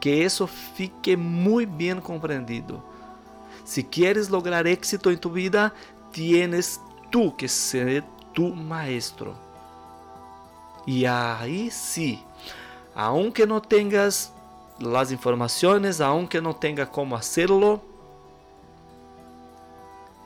Que 0.00 0.24
isso 0.24 0.46
fique 0.46 1.16
muito 1.16 1.70
bem 1.76 2.00
compreendido. 2.00 2.82
Si 3.64 3.84
quieres 3.84 4.30
lograr 4.30 4.66
éxito 4.66 5.10
en 5.10 5.18
tu 5.18 5.30
vida, 5.30 5.72
tienes 6.12 6.80
tú 7.10 7.36
que 7.36 7.48
ser 7.48 8.02
tu 8.32 8.54
maestro. 8.54 9.34
Y 10.86 11.04
ahí 11.04 11.70
sí, 11.70 12.24
aunque 12.94 13.46
no 13.46 13.60
tengas 13.60 14.32
las 14.78 15.12
informaciones, 15.12 16.00
aunque 16.00 16.40
no 16.40 16.56
tenga 16.56 16.90
cómo 16.90 17.14
hacerlo, 17.14 17.82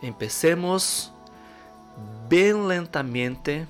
empecemos 0.00 1.12
bem 2.28 2.54
lentamente, 2.54 3.66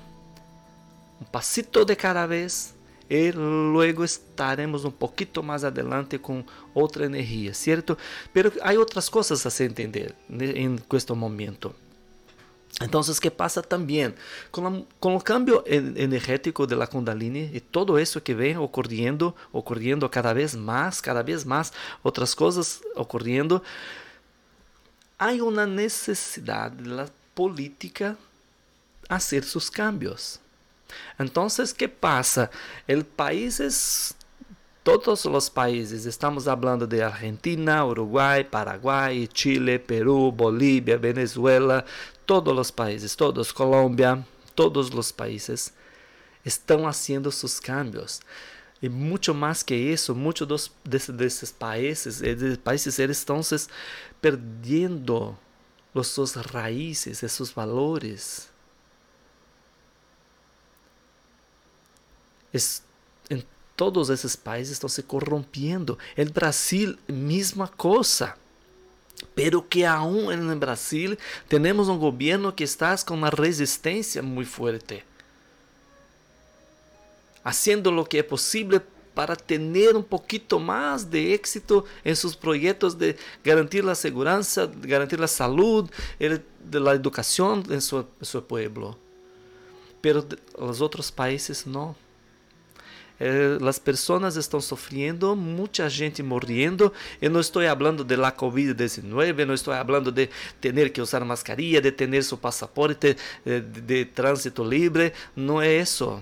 um 1.21 1.25
passito 1.25 1.85
de 1.85 1.95
cada 1.95 2.25
vez, 2.25 2.75
e 3.09 3.31
logo 3.31 4.03
estaremos 4.03 4.83
um 4.83 4.91
pouquinho 4.91 5.43
mais 5.43 5.63
adelante 5.63 6.17
com 6.17 6.43
outra 6.73 7.05
energia, 7.05 7.53
certo? 7.53 7.97
Pero 8.33 8.51
há 8.61 8.71
outras 8.73 9.09
coisas 9.09 9.45
a 9.45 9.49
se 9.49 9.63
entender 9.63 10.15
em 10.29 10.79
este 10.93 11.13
momento. 11.13 11.75
Então, 12.81 12.99
o 12.99 13.21
que 13.21 13.29
passa 13.29 13.61
também 13.61 14.13
com, 14.51 14.85
o 14.99 15.21
cambio 15.21 15.63
energético 15.65 16.67
de 16.67 16.75
la 16.75 16.87
Kundalini 16.87 17.49
e 17.53 17.61
todo 17.61 17.97
isso 17.97 18.19
que 18.19 18.33
vem 18.33 18.57
ocorrendo, 18.57 19.33
ocorrendo 19.53 20.09
cada 20.09 20.33
vez 20.33 20.53
mais, 20.55 20.99
cada 20.99 21.23
vez 21.23 21.45
mais, 21.45 21.71
outras 22.03 22.33
coisas 22.33 22.81
ocorrendo, 22.95 23.61
há 25.17 25.31
uma 25.31 25.65
necessidade 25.65 26.83
da 26.83 27.07
política 27.35 28.17
hacer 29.07 29.43
sus 29.43 29.69
cambios. 29.69 30.39
Entonces, 31.19 31.73
¿qué 31.73 31.87
pasa? 31.87 32.49
El 32.87 33.05
países 33.05 34.15
todos 34.85 35.25
os 35.25 35.49
países, 35.49 36.05
estamos 36.05 36.45
falando 36.45 36.85
de 36.85 37.01
Argentina, 37.01 37.83
Uruguai, 37.83 38.43
Paraguai, 38.43 39.27
Chile, 39.33 39.79
Peru, 39.79 40.31
Bolívia, 40.31 40.95
Venezuela, 40.95 41.83
todos 42.23 42.55
os 42.55 42.69
países, 42.69 43.15
todos, 43.15 43.51
Colômbia, 43.51 44.23
todos 44.53 44.91
os 44.93 45.11
países 45.11 45.73
estão 46.45 46.83
fazendo 46.83 47.31
seus 47.31 47.59
cambios. 47.59 48.21
E 48.79 48.87
muito 48.87 49.33
mais 49.33 49.63
que 49.63 49.73
isso, 49.73 50.13
muitos 50.13 50.71
desses, 50.83 51.51
países, 51.51 52.21
esses 52.21 52.57
países 52.57 52.99
eles 52.99 53.17
estão 53.17 53.41
se 53.41 53.67
perdendo 54.21 55.35
as 55.95 56.07
suas 56.07 56.33
raízes, 56.33 57.23
os 57.23 57.31
seus 57.31 57.51
valores. 57.51 58.49
Es, 62.53 62.83
em 63.29 63.43
todos 63.75 64.09
esses 64.09 64.35
países 64.35 64.73
estão 64.73 64.89
se 64.89 65.03
corrompendo. 65.03 65.97
El 66.15 66.29
Brasil, 66.29 66.97
mesma 67.07 67.67
coisa. 67.67 68.37
Pero 69.33 69.67
que 69.67 69.85
aún 69.85 70.31
en 70.31 70.59
Brasil 70.59 71.17
temos 71.47 71.87
um 71.87 71.97
governo 71.97 72.53
que 72.53 72.65
está 72.65 72.95
com 73.05 73.13
uma 73.13 73.29
resistência 73.29 74.21
muito 74.21 74.49
forte 74.49 75.03
haciendo 77.45 77.91
lo 77.91 78.05
que 78.05 78.19
es 78.19 78.25
posible 78.25 78.81
para 79.15 79.35
tener 79.35 79.95
un 79.95 80.03
poquito 80.03 80.59
más 80.59 81.09
de 81.09 81.33
éxito 81.33 81.85
en 82.03 82.15
sus 82.15 82.35
proyectos 82.35 82.99
de 82.99 83.15
garantir 83.43 83.83
la 83.83 83.95
seguridad, 83.95 84.45
garantir 84.81 85.19
la 85.19 85.27
salud, 85.27 85.89
de 86.19 86.79
la 86.79 86.91
educación 86.91 87.63
en 87.69 87.81
su, 87.81 88.43
pueblo. 88.47 88.97
Pero 90.01 90.25
los 90.59 90.81
otros 90.81 91.11
países 91.11 91.65
no. 91.65 91.95
Eh, 93.17 93.57
las 93.61 93.79
personas 93.79 94.35
están 94.35 94.61
sufriendo, 94.61 95.37
mucha 95.37 95.89
gente 95.89 96.21
muriendo. 96.21 96.91
Eu 97.21 97.31
não 97.31 97.39
estou 97.39 97.63
falando 97.63 98.03
de 98.03 98.17
la 98.17 98.29
COVID-19, 98.29 99.45
não 99.45 99.53
estou 99.53 99.73
falando 99.73 100.11
de 100.11 100.29
tener 100.59 100.91
que 100.91 101.01
usar 101.01 101.23
mascarilla, 101.23 101.79
de 101.81 101.93
tener 101.93 102.25
su 102.25 102.37
pasaporte 102.37 103.15
de, 103.45 103.61
de, 103.61 103.81
de 103.81 104.05
trânsito 104.05 104.65
livre. 104.65 105.13
Não 105.33 105.61
é 105.61 105.79
isso. 105.79 106.21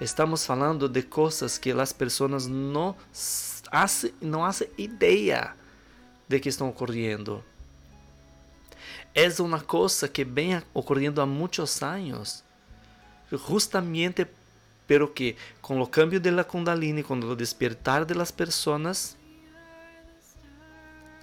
Estamos 0.00 0.44
falando 0.44 0.88
de 0.88 1.02
coisas 1.02 1.58
que 1.58 1.70
as 1.70 1.92
pessoas 1.92 2.46
não 2.46 2.96
hacen, 3.70 4.12
não 4.20 4.44
hacen 4.44 4.68
ideia 4.76 5.54
de 6.28 6.40
que 6.40 6.48
estão 6.48 6.68
ocorrendo. 6.68 7.42
É 9.14 9.28
uma 9.40 9.60
coisa 9.60 10.08
que 10.08 10.24
vem 10.24 10.62
ocorrendo 10.72 11.20
há 11.20 11.26
muitos 11.26 11.82
anos, 11.82 12.42
justamente 13.30 14.26
pero 14.86 15.08
que 15.08 15.36
com 15.60 15.80
o 15.80 15.86
cambio 15.86 16.20
de 16.20 16.30
la 16.30 16.44
Kundalini, 16.44 17.02
com 17.02 17.18
o 17.18 17.36
despertar 17.36 18.04
de 18.04 18.14
las 18.14 18.32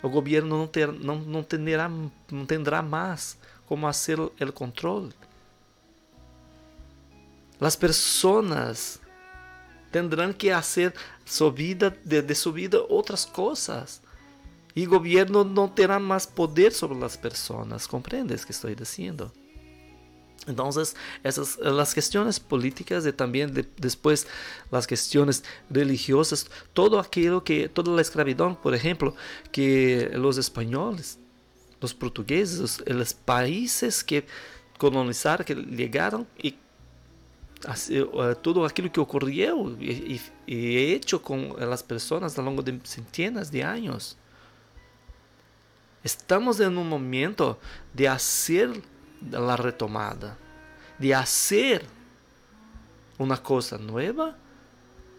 o 0.02 0.10
governo 0.10 0.58
não, 0.58 0.68
ter, 0.68 0.92
não, 0.92 1.18
não, 1.18 1.44
terá, 1.44 1.90
não 2.32 2.46
terá 2.46 2.82
mais 2.82 3.38
como 3.66 3.86
fazer 3.86 4.20
o 4.20 4.32
controle. 4.54 5.14
Las 7.60 7.76
personas 7.76 9.00
tendrán 9.92 10.34
que 10.34 10.54
hacer 10.54 10.94
su 11.26 11.52
vida, 11.52 11.96
de, 12.04 12.36
su 12.36 12.54
vida 12.54 12.80
otras 12.90 13.26
cosas. 13.26 14.02
Y 14.76 14.84
el 14.84 14.90
gobierno 14.90 15.44
no 15.44 15.72
terá 15.72 16.00
más 16.00 16.28
poder 16.28 16.72
sobre 16.72 17.00
las 17.00 17.18
personas. 17.18 17.88
¿Comprendes 17.88 18.46
que 18.46 18.54
estoy 18.54 18.76
diciendo? 18.76 19.34
Entonces, 20.48 20.96
esas 21.24 21.58
las 21.58 21.94
cuestiones 21.94 22.40
políticas 22.40 23.06
y 23.06 23.12
también 23.12 23.54
de, 23.54 23.68
después 23.78 24.26
las 24.72 24.88
cuestiones 24.88 25.44
religiosas, 25.70 26.50
todo 26.74 27.00
aquello 27.00 27.44
que, 27.44 27.68
toda 27.68 27.94
la 27.94 28.02
esclavitud, 28.02 28.56
por 28.56 28.74
ejemplo, 28.74 29.16
que 29.52 30.10
los 30.14 30.38
españoles, 30.38 31.20
los 31.82 31.94
portugueses, 31.94 32.82
los 32.88 33.14
países 33.14 34.04
que 34.04 34.26
colonizaron, 34.78 35.46
que 35.46 35.56
llegaron 35.56 36.26
y 36.42 36.56
eh, 37.66 38.36
tudo 38.36 38.64
aquilo 38.64 38.90
que 38.90 39.00
ocorreu 39.00 39.76
e, 39.80 40.22
e, 40.48 40.94
hecho 40.94 41.20
com 41.20 41.56
as 41.60 41.82
pessoas 41.82 42.40
ao 42.40 42.46
longo 42.46 42.64
de 42.64 42.80
centenas 42.86 43.50
de 43.50 43.62
anos. 43.62 44.18
Estamos 46.04 46.62
em 46.62 46.68
um 46.68 46.84
momento 46.86 47.58
de 47.94 48.08
fazer 48.08 48.82
a 49.34 49.56
retomada, 49.56 50.38
de 50.98 51.14
fazer 51.14 51.86
uma 53.18 53.38
coisa 53.38 53.78
nova, 53.78 54.38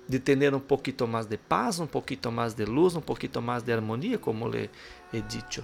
de 0.08 0.18
ter 0.18 0.54
um 0.54 0.60
pouquinho 0.60 1.06
mais 1.06 1.26
de 1.26 1.36
paz, 1.36 1.78
um 1.78 1.86
pouquinho 1.86 2.32
mais 2.32 2.54
de 2.54 2.64
luz, 2.64 2.96
um 2.96 3.02
pouquinho 3.02 3.42
mais 3.42 3.62
de 3.62 3.70
harmonia, 3.70 4.18
como 4.18 4.48
lhe 4.48 4.70
he 5.12 5.20
dicho, 5.20 5.62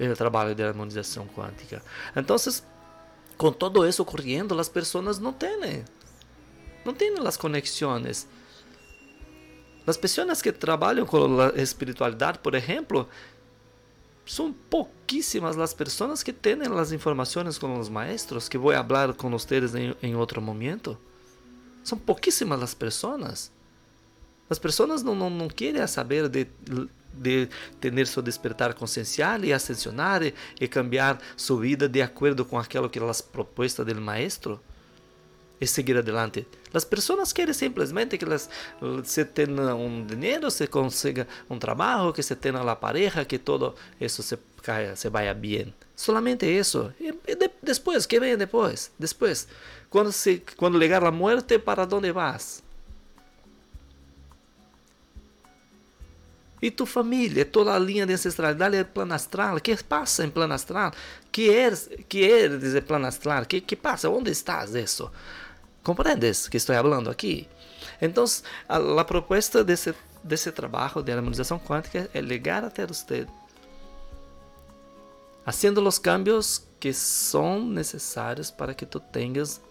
no 0.00 0.16
trabalho 0.16 0.52
de 0.52 0.64
harmonização 0.64 1.28
quântica. 1.28 1.80
Então, 2.16 2.36
com 3.36 3.52
todo 3.52 3.86
isso 3.86 4.02
ocorrendo, 4.02 4.58
as 4.58 4.68
pessoas 4.68 5.20
não 5.20 5.32
têm 5.32 5.84
não 6.84 6.94
tem 6.94 7.14
as 7.26 7.36
conexões. 7.36 8.26
As 9.86 9.96
pessoas 9.96 10.42
que 10.42 10.52
trabalham 10.52 11.06
com 11.06 11.40
a 11.40 11.60
espiritualidade, 11.60 12.38
por 12.40 12.54
exemplo, 12.54 13.08
são 14.26 14.52
pouquíssimas 14.52 15.58
as 15.58 15.72
pessoas 15.72 16.22
que 16.22 16.32
têm 16.32 16.58
as 16.78 16.92
informações 16.92 17.56
com 17.56 17.78
os 17.78 17.88
maestros, 17.88 18.48
que 18.48 18.58
vou 18.58 18.72
falar 18.72 19.14
com 19.14 19.30
vocês 19.30 19.74
em, 19.74 19.96
em 20.02 20.14
outro 20.14 20.42
momento. 20.42 20.98
São 21.82 21.96
pouquíssimas 21.96 22.62
as 22.62 22.74
pessoas. 22.74 23.50
As 24.50 24.58
pessoas 24.58 25.02
não, 25.02 25.14
não, 25.14 25.30
não 25.30 25.48
querem 25.48 25.86
saber 25.86 26.28
de, 26.28 26.46
de 27.14 27.48
ter 27.80 28.06
seu 28.06 28.22
despertar 28.22 28.74
consciencial 28.74 29.42
e 29.42 29.52
ascensionar 29.52 30.22
e, 30.22 30.34
e 30.60 30.68
cambiar 30.68 31.18
sua 31.36 31.62
vida 31.62 31.88
de 31.88 32.02
acordo 32.02 32.44
com 32.44 32.58
aquilo 32.58 32.90
que 32.90 32.98
as 32.98 33.22
propostas 33.22 33.86
do 33.86 34.00
maestro 34.00 34.60
e 35.60 35.66
seguir 35.66 35.96
adelante. 35.96 36.46
As 36.72 36.84
pessoas 36.84 37.32
querem 37.32 37.54
simplesmente 37.54 38.18
que 38.18 38.24
las, 38.24 38.48
se 39.04 39.24
tenha 39.24 39.74
um 39.74 40.04
dinheiro, 40.04 40.50
se 40.50 40.66
consiga 40.66 41.26
um 41.48 41.58
trabalho, 41.58 42.12
que 42.12 42.22
se 42.22 42.36
tenha 42.36 42.60
a 42.60 42.76
pareja, 42.76 43.24
que 43.24 43.38
todo 43.38 43.74
isso 44.00 44.22
se, 44.22 44.38
se 44.96 45.08
vaya 45.08 45.34
bem. 45.34 45.74
Solamente 45.96 46.46
isso. 46.46 46.92
E 47.00 47.12
de, 47.12 47.50
depois, 47.62 48.06
que 48.06 48.20
vem 48.20 48.36
depois? 48.36 48.90
Depois, 48.98 49.48
quando, 49.90 50.12
se, 50.12 50.42
quando 50.56 50.78
chegar 50.78 51.02
a 51.04 51.10
morte, 51.10 51.58
para 51.58 51.88
onde 51.92 52.12
vas? 52.12 52.62
E 56.60 56.70
tu 56.70 56.84
família, 56.86 57.44
toda 57.44 57.72
a 57.72 57.78
linha 57.78 58.04
de 58.04 58.12
ancestralidade 58.12 58.76
é 58.76 58.84
plano 58.84 59.14
astral. 59.14 59.56
O 59.56 59.60
que 59.60 59.76
passa 59.82 60.24
em 60.24 60.30
plano 60.30 60.54
astral? 60.54 60.92
Que 61.30 61.50
é, 61.50 61.70
que 62.08 62.30
é 62.30 62.48
dizer 62.48 62.82
plano 62.82 63.06
astral? 63.06 63.46
Que, 63.46 63.60
que 63.60 63.76
passa? 63.76 64.10
Onde 64.10 64.30
estás 64.30 64.74
isso? 64.74 65.10
¿Comprendes 65.88 66.50
que 66.50 66.58
estou 66.58 66.76
falando 66.76 67.08
aqui? 67.08 67.48
Então, 67.98 68.22
a, 68.68 69.00
a 69.00 69.04
proposta 69.06 69.64
desse, 69.64 69.94
desse 70.22 70.52
trabalho 70.52 71.02
de 71.02 71.10
harmonização 71.10 71.58
quântica 71.58 72.10
é 72.12 72.20
ligar 72.20 72.62
até 72.62 72.86
você, 72.86 73.26
haciendo 75.46 75.80
os 75.80 75.98
cambios 75.98 76.62
que 76.78 76.92
são 76.92 77.64
necessários 77.64 78.50
para 78.50 78.74
que 78.74 78.84
tu 78.84 79.00
tenhas 79.00 79.62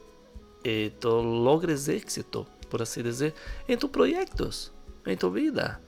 e 0.65 0.91
tu 0.99 1.07
logres 1.07 1.87
éxito, 1.87 2.47
por 2.67 2.81
assim 2.81 3.03
dizer, 3.03 3.35
em 3.69 3.77
tus 3.77 3.91
projetos, 3.91 4.71
em 5.05 5.15
tu 5.15 5.29
vida. 5.29 5.79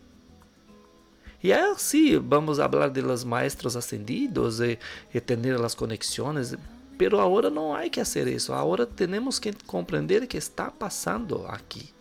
E 1.42 1.52
aí 1.52 1.74
sim, 1.80 2.20
vamos 2.20 2.60
falar 2.60 2.90
de 2.90 3.02
los 3.02 3.24
maestros 3.24 3.76
ascendidos 3.76 4.60
e, 4.60 4.78
e 5.12 5.20
ter 5.20 5.40
as 5.66 5.74
conexões 5.74 6.56
Pero 7.00 7.18
agora 7.18 7.50
não 7.50 7.74
há 7.74 7.88
que 7.88 8.04
fazer 8.04 8.28
isso. 8.28 8.52
Agora 8.52 8.86
temos 8.86 9.40
que 9.40 9.54
compreender 9.66 10.28
que 10.28 10.36
está 10.36 10.70
passando 10.70 11.46
aqui. 11.48 11.94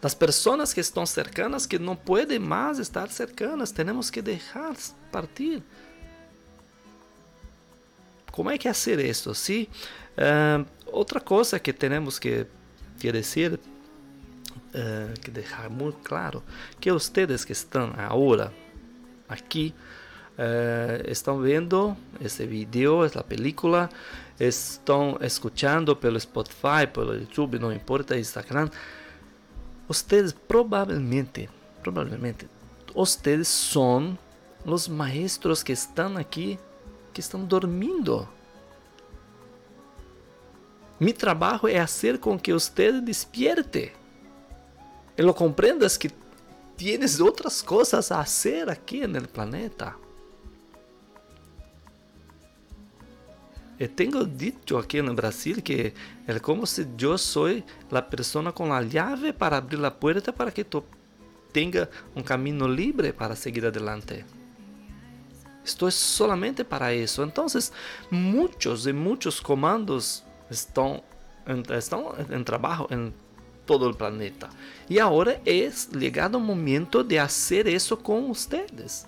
As 0.00 0.14
pessoas 0.14 0.72
que 0.72 0.78
estão 0.78 1.04
cercanas, 1.04 1.66
que 1.66 1.76
não 1.76 1.96
podem 1.96 2.38
mais 2.38 2.78
estar 2.78 3.10
cercanas, 3.10 3.72
temos 3.72 4.10
que 4.10 4.22
deixar 4.22 4.76
partir. 5.10 5.60
Como 8.30 8.48
é 8.48 8.56
que 8.56 8.72
fazer 8.72 9.04
isso? 9.04 9.34
Sim. 9.34 9.66
Uh, 10.16 10.64
outra 10.86 11.18
coisa 11.18 11.58
que 11.58 11.72
temos 11.72 12.20
que, 12.20 12.46
que 13.00 13.10
dizer, 13.10 13.54
uh, 13.54 15.20
que 15.20 15.32
deixar 15.32 15.68
muito 15.68 15.98
claro, 16.04 16.44
que 16.80 16.92
vocês 16.92 17.44
que 17.44 17.50
estão 17.50 17.92
agora 17.98 18.54
aqui 19.28 19.74
eh, 20.38 21.02
estão 21.08 21.40
vendo 21.40 21.96
esse 22.20 22.46
vídeo, 22.46 23.04
essa 23.04 23.22
película, 23.22 23.90
estão 24.38 25.18
escutando 25.20 25.96
pelo 25.96 26.18
Spotify, 26.18 26.86
pelo 26.92 27.14
YouTube, 27.14 27.58
não 27.58 27.72
importa, 27.72 28.16
Instagram, 28.16 28.70
vocês 29.88 30.32
provavelmente, 30.32 31.50
provavelmente, 31.82 32.48
vocês 32.94 33.48
são 33.48 34.16
os 34.64 34.86
maestros 34.86 35.62
que 35.62 35.72
estão 35.72 36.16
aqui, 36.16 36.58
que 37.12 37.20
estão 37.20 37.44
dormindo. 37.44 38.28
Mi 41.00 41.12
trabalho 41.12 41.68
é 41.68 41.80
fazer 41.80 42.18
com 42.18 42.38
que 42.38 42.52
você 42.52 43.00
despierte. 43.00 43.92
y 45.18 45.22
lo 45.22 45.34
comprendas 45.34 45.98
que 45.98 46.10
tienes 46.76 47.20
otras 47.20 47.62
cosas 47.62 48.12
a 48.12 48.20
hacer 48.20 48.70
aquí 48.70 49.02
en 49.02 49.16
el 49.16 49.28
planeta. 49.28 49.98
Eu 53.78 53.88
tenho 53.88 54.26
dito 54.26 54.76
aqui 54.76 55.00
no 55.00 55.14
Brasil 55.14 55.62
que 55.62 55.92
é 56.26 56.38
como 56.40 56.66
se 56.66 56.86
eu 57.00 57.16
sou 57.16 57.46
a 57.90 58.02
pessoa 58.02 58.52
com 58.52 58.72
a 58.72 58.88
chave 58.88 59.32
para 59.32 59.58
abrir 59.58 59.84
a 59.84 59.90
porta 59.90 60.32
para 60.32 60.50
que 60.50 60.64
tu 60.64 60.84
tenha 61.52 61.88
um 62.14 62.22
caminho 62.22 62.66
livre 62.66 63.12
para 63.12 63.36
seguir 63.36 63.64
adelante. 63.64 64.24
Estou 65.64 65.90
solamente 65.90 66.64
para 66.64 66.94
isso. 66.94 67.22
Então, 67.22 67.46
muitos 68.10 68.86
e 68.86 68.92
muitos 68.92 69.38
comandos 69.38 70.24
estão 70.50 71.02
estão 71.78 72.14
em 72.30 72.42
trabalho 72.42 72.86
em 72.90 73.14
todo 73.64 73.88
o 73.88 73.94
planeta. 73.94 74.48
E 74.88 74.98
agora 74.98 75.40
é 75.46 75.70
chegado 75.70 76.36
o 76.36 76.40
momento 76.40 77.02
de 77.04 77.18
fazer 77.18 77.66
isso 77.66 77.96
com 77.96 78.32
vocês. 78.32 79.06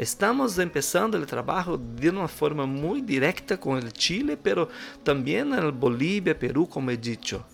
Estamos 0.00 0.56
empezando 0.56 1.18
el 1.18 1.26
trabajo 1.26 1.76
de 1.76 2.08
una 2.08 2.26
forma 2.26 2.64
muy 2.64 3.02
directa 3.02 3.60
con 3.60 3.76
el 3.76 3.92
Chile, 3.92 4.34
pero 4.34 4.66
también 5.02 5.52
en 5.52 5.58
el 5.62 5.72
Bolivia, 5.72 6.38
Perú, 6.38 6.66
como 6.66 6.90
he 6.90 6.96
dicho. 6.96 7.44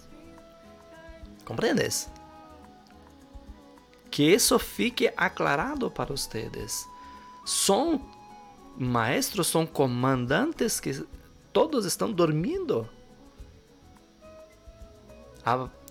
¿Comprendes? 1.45 2.07
Que 4.09 4.33
eso 4.33 4.61
fique 4.61 5.13
aclarado 5.17 5.93
para 5.93 6.15
ustedes. 6.15 6.87
Son 7.45 8.01
maestros, 8.79 9.49
son 9.49 9.67
comandantes 9.67 10.81
que 10.81 11.03
todos 11.51 11.85
están 11.85 12.15
durmiendo. 12.15 12.89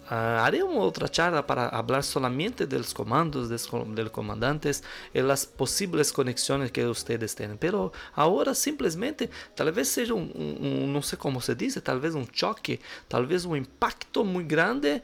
Uh, 0.06 0.40
haré 0.40 0.64
uma 0.64 0.84
outra 0.84 1.10
charla 1.12 1.42
para 1.42 1.72
falar 1.72 2.04
solamente 2.04 2.64
dos 2.68 2.94
comandos, 2.94 3.50
dos, 3.50 3.66
dos 3.66 4.10
comandantes 4.10 4.84
e 5.12 5.20
das 5.24 5.46
possíveis 5.46 6.12
conexões 6.12 6.70
que 6.70 6.86
vocês 6.86 7.34
têm. 7.34 7.58
Pero 7.58 7.92
agora 8.16 8.54
simplesmente, 8.54 9.28
talvez 9.56 9.88
seja 9.88 10.14
um, 10.14 10.30
um, 10.36 10.84
um, 10.84 10.88
não 10.88 11.02
sei 11.02 11.18
como 11.18 11.42
se 11.42 11.56
diz, 11.56 11.82
talvez 11.84 12.14
um 12.14 12.24
choque, 12.32 12.80
talvez 13.10 13.46
um 13.46 13.56
impacto 13.56 14.24
muito 14.24 14.48
grande 14.48 15.02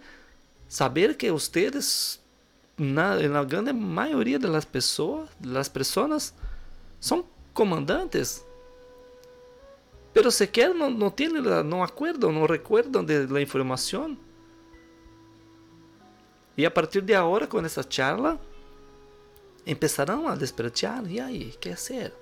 saber 0.69 1.15
que 1.17 1.31
vocês, 1.31 2.19
na, 2.77 3.15
na 3.15 3.43
grande 3.43 3.73
maioria 3.73 4.37
das 4.37 4.65
pessoas, 4.65 5.27
das 5.39 5.67
pessoas, 5.67 6.31
são 6.99 7.25
comandantes. 7.55 8.45
Pero 10.13 10.29
sequer 10.29 10.75
não, 10.75 10.91
não 10.91 11.09
têm, 11.09 11.29
não 11.65 11.81
acuerdan, 11.81 12.31
não 12.31 12.45
recuerdan 12.45 13.03
de 13.03 13.25
la 13.25 13.41
informação. 13.41 14.15
E 16.57 16.65
a 16.65 16.71
partir 16.71 17.01
de 17.01 17.13
agora, 17.13 17.47
com 17.47 17.59
essa 17.59 17.85
charla, 17.87 18.39
empezarão 19.65 20.27
a 20.27 20.35
despertar. 20.35 21.05
E 21.07 21.19
aí, 21.19 21.53
que 21.59 21.75
ser? 21.75 22.13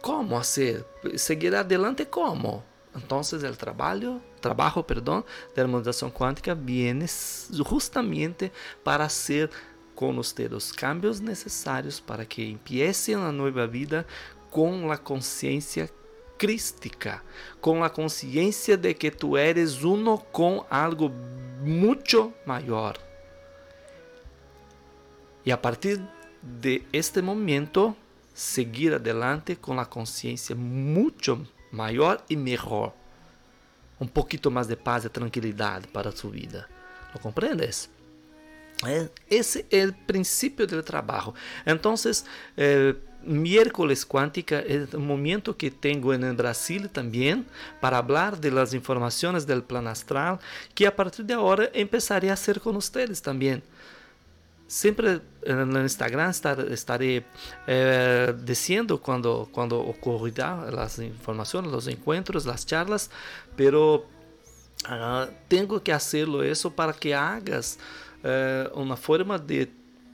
Como 0.00 0.36
fazer? 0.36 0.84
Seguir 1.16 1.54
adelante 1.54 2.04
como? 2.04 2.62
Então, 2.94 3.20
o 3.20 3.56
trabalho, 3.56 4.20
trabalho, 4.40 4.82
perdão, 4.84 5.24
de 5.54 5.60
harmonização 5.60 6.10
quântica 6.10 6.54
viene 6.54 7.06
justamente 7.50 8.52
para 8.84 9.08
ser 9.08 9.50
com 9.94 10.18
os 10.18 10.32
cambios 10.72 11.20
necessários 11.20 12.00
para 12.00 12.24
que 12.24 12.44
empiece 12.44 13.14
uma 13.14 13.32
nova 13.32 13.66
vida 13.66 14.06
com 14.50 14.90
a 14.90 14.98
consciência 14.98 15.88
crística, 16.38 17.22
com 17.60 17.84
a 17.84 17.90
consciência 17.90 18.76
de 18.76 18.94
que 18.94 19.10
tu 19.10 19.36
eres 19.36 19.82
uno 19.82 20.18
com 20.18 20.64
algo 20.68 21.10
muito 21.60 22.32
maior. 22.44 22.98
E 25.44 25.52
a 25.52 25.56
partir 25.56 26.00
de 26.42 26.82
este 26.92 27.22
momento, 27.22 27.96
seguir 28.34 28.94
adelante 28.94 29.56
com 29.56 29.78
a 29.78 29.86
consciência 29.86 30.54
muito 30.54 31.46
maior 31.70 32.22
e 32.28 32.36
melhor. 32.36 32.92
Um 34.00 34.06
pouquinho 34.06 34.50
mais 34.50 34.66
de 34.66 34.76
paz 34.76 35.04
e 35.04 35.08
tranquilidade 35.08 35.86
para 35.88 36.08
a 36.08 36.12
sua 36.12 36.30
vida. 36.30 36.68
Lo 37.14 37.20
compreendes? 37.20 37.88
Esse 39.30 39.64
é 39.70 39.86
o 39.86 39.92
princípio 39.92 40.66
do 40.66 40.82
trabalho. 40.82 41.34
Então, 41.64 41.94
eh, 42.56 42.96
miércoles 43.24 44.04
cuántica 44.04 44.60
es 44.60 44.92
un 44.94 45.06
momento 45.06 45.56
que 45.56 45.70
tengo 45.70 46.12
en 46.14 46.24
el 46.24 46.36
Brasil 46.36 46.88
también 46.90 47.46
para 47.80 47.98
hablar 47.98 48.40
de 48.40 48.50
las 48.50 48.74
informaciones 48.74 49.46
del 49.46 49.62
plan 49.62 49.86
astral 49.86 50.38
que 50.74 50.86
a 50.86 50.94
partir 50.94 51.24
de 51.24 51.34
ahora 51.34 51.68
empezaré 51.72 52.30
a 52.30 52.34
hacer 52.34 52.60
con 52.60 52.76
ustedes 52.76 53.22
también. 53.22 53.62
Siempre 54.66 55.20
en 55.42 55.76
el 55.76 55.82
Instagram 55.82 56.30
estaré 56.30 57.26
eh, 57.66 58.34
diciendo 58.42 58.98
cuando, 59.00 59.48
cuando 59.52 59.78
ocurrirá 59.78 60.70
las 60.70 60.98
informaciones, 60.98 61.70
los 61.70 61.86
encuentros, 61.88 62.46
las 62.46 62.64
charlas, 62.64 63.10
pero 63.54 64.06
uh, 64.88 65.26
tengo 65.46 65.82
que 65.82 65.92
hacerlo 65.92 66.42
eso 66.42 66.70
para 66.70 66.94
que 66.94 67.14
hagas 67.14 67.78
uh, 68.24 68.80
una 68.80 68.96
forma 68.96 69.38
de 69.38 69.70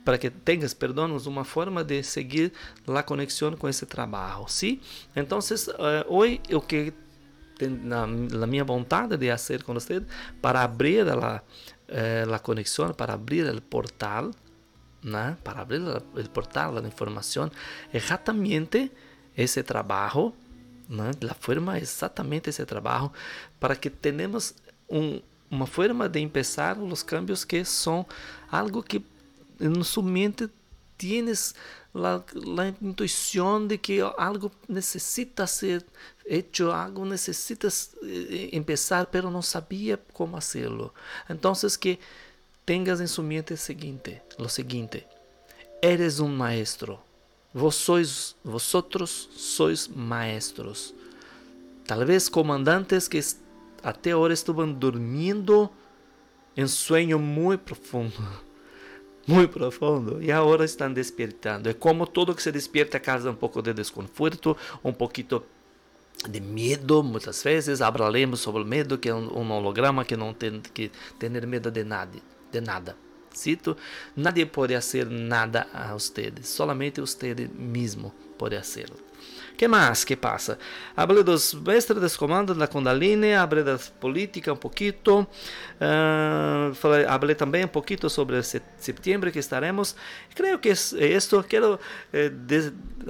para 0.09 0.16
que 0.16 0.31
tenhas, 0.31 0.73
perdão, 0.73 1.14
uma 1.27 1.44
forma 1.44 1.85
de 1.85 2.03
seguir 2.03 2.51
a 2.87 3.03
conexão 3.03 3.55
com 3.55 3.68
esse 3.68 3.85
trabalho, 3.85 4.49
sim? 4.49 4.81
Então, 5.14 5.38
uh, 5.38 5.42
hoje 6.09 6.40
o 6.51 6.62
que 6.62 6.94
na, 7.83 8.07
na 8.07 8.47
minha 8.47 8.64
vontade 8.64 9.18
de 9.18 9.29
fazer 9.29 9.62
com 9.62 9.75
você 9.75 10.03
para 10.40 10.62
abrir 10.62 11.07
a, 11.11 11.42
eh, 11.88 12.25
conexão, 12.42 12.94
para 12.94 13.12
abrir 13.12 13.55
o 13.55 13.61
portal, 13.61 14.31
né? 15.05 15.37
para 15.44 15.61
abrir 15.61 15.83
o 15.83 16.29
portal 16.31 16.81
da 16.81 16.88
informação, 16.88 17.51
exatamente 17.92 18.90
esse 19.37 19.62
trabalho, 19.62 20.33
né? 20.88 21.11
a 21.29 21.35
forma 21.35 21.79
exatamente 21.79 22.49
esse 22.49 22.64
trabalho, 22.64 23.12
para 23.61 23.77
que 23.77 23.90
tenhamos 23.90 24.55
um, 24.88 25.21
uma 25.51 25.66
forma 25.66 26.09
de 26.09 26.27
começar 26.27 26.79
os 26.79 27.03
cambios 27.03 27.44
que 27.44 27.62
são 27.62 28.07
algo 28.51 28.83
que 28.83 29.05
en 29.61 29.85
su 29.85 30.03
mente 30.03 30.49
tienes 30.97 31.55
la, 31.94 32.25
la, 32.35 32.68
intuición 32.81 33.68
de 33.68 33.81
que 33.81 34.07
algo 34.18 34.53
necesita 34.66 35.47
ser 35.47 35.87
hecho, 36.27 36.75
algo 36.75 37.07
necesitas 37.07 37.92
eh, 38.03 38.51
empezar, 38.53 39.09
pero 39.11 39.31
no 39.31 39.42
sabía 39.42 39.99
cómo 40.12 40.37
hacerlo. 40.37 40.92
Entonces 41.29 41.79
que 41.79 41.99
tengas 42.64 43.01
en 43.01 43.09
su 43.09 43.23
mente 43.23 43.55
el 43.55 43.61
siguiente, 43.61 44.23
lo 44.37 44.49
siguiente, 44.49 45.07
eres 45.81 46.18
un 46.18 46.37
maestro. 46.37 47.03
Vos 47.55 47.77
sois, 47.77 48.37
vosotros 48.44 49.31
sois 49.35 49.88
maestros. 49.88 50.94
Tal 51.87 52.05
vez 52.05 52.29
comandantes 52.29 53.09
que 53.09 53.25
até 53.83 54.11
ahora 54.11 54.35
estaban 54.35 54.79
durmiendo 54.79 55.73
en 56.55 56.68
sueño 56.68 57.18
muy 57.18 57.57
profundo 57.57 58.47
muito 59.29 59.53
profundo 59.53 60.23
e 60.23 60.33
agora 60.33 60.64
estão 60.64 60.91
despertando. 60.91 61.69
É 61.69 61.75
como 61.75 62.07
todo 62.07 62.35
que 62.35 62.43
se 62.43 62.51
despierta 62.51 62.99
causa 62.99 63.31
um 63.31 63.35
pouco 63.35 63.61
de 63.61 63.75
desconforto, 63.75 64.57
um 64.83 64.93
pouquinho 64.93 65.43
de 66.27 66.41
medo, 66.41 67.03
muitas 67.03 67.43
vezes. 67.43 67.83
Hablaremos 67.83 68.41
sobre 68.41 68.62
o 68.62 68.64
medo, 68.64 68.97
que 68.97 69.11
é 69.11 69.14
um, 69.14 69.38
um 69.38 69.53
holograma 69.53 70.05
que 70.05 70.17
não 70.17 70.33
tem 70.33 70.61
que 70.61 70.91
ter 71.19 71.47
medo 71.47 71.71
de 71.71 71.85
nada, 71.85 72.19
de 72.51 72.61
nada. 72.61 72.97
Cito, 73.31 73.77
nadie 74.17 74.47
pode 74.47 74.75
fazer 74.75 75.07
nada 75.07 75.69
a 75.73 75.95
ustedes, 75.95 76.49
solamente 76.49 77.01
usted 77.01 77.49
mesmo 77.55 78.12
pode 78.37 78.57
fazê-lo. 78.57 79.08
Que 79.59 79.66
mais 79.66 80.05
que 80.05 80.14
passa? 80.14 80.57
Hablé 80.97 81.25
dos 81.25 81.53
mestres 81.53 82.01
dos 82.01 82.16
comandos 82.16 82.57
da 82.57 82.68
Kundalini, 82.68 83.35
hablé 83.35 83.64
da 83.64 83.77
política 83.99 84.53
um 84.53 84.57
pouquinho, 84.57 84.94
uh, 85.03 85.27
hablé 87.09 87.35
também 87.35 87.64
um 87.64 87.68
pouquinho 87.68 88.09
sobre 88.09 88.40
setembro 88.42 89.33
que 89.33 89.40
estaremos. 89.40 89.97
Creio 90.33 90.61
que 90.61 90.68
é 90.68 91.07
isto. 91.07 91.42
Quero 91.42 91.81
eh, 92.12 92.31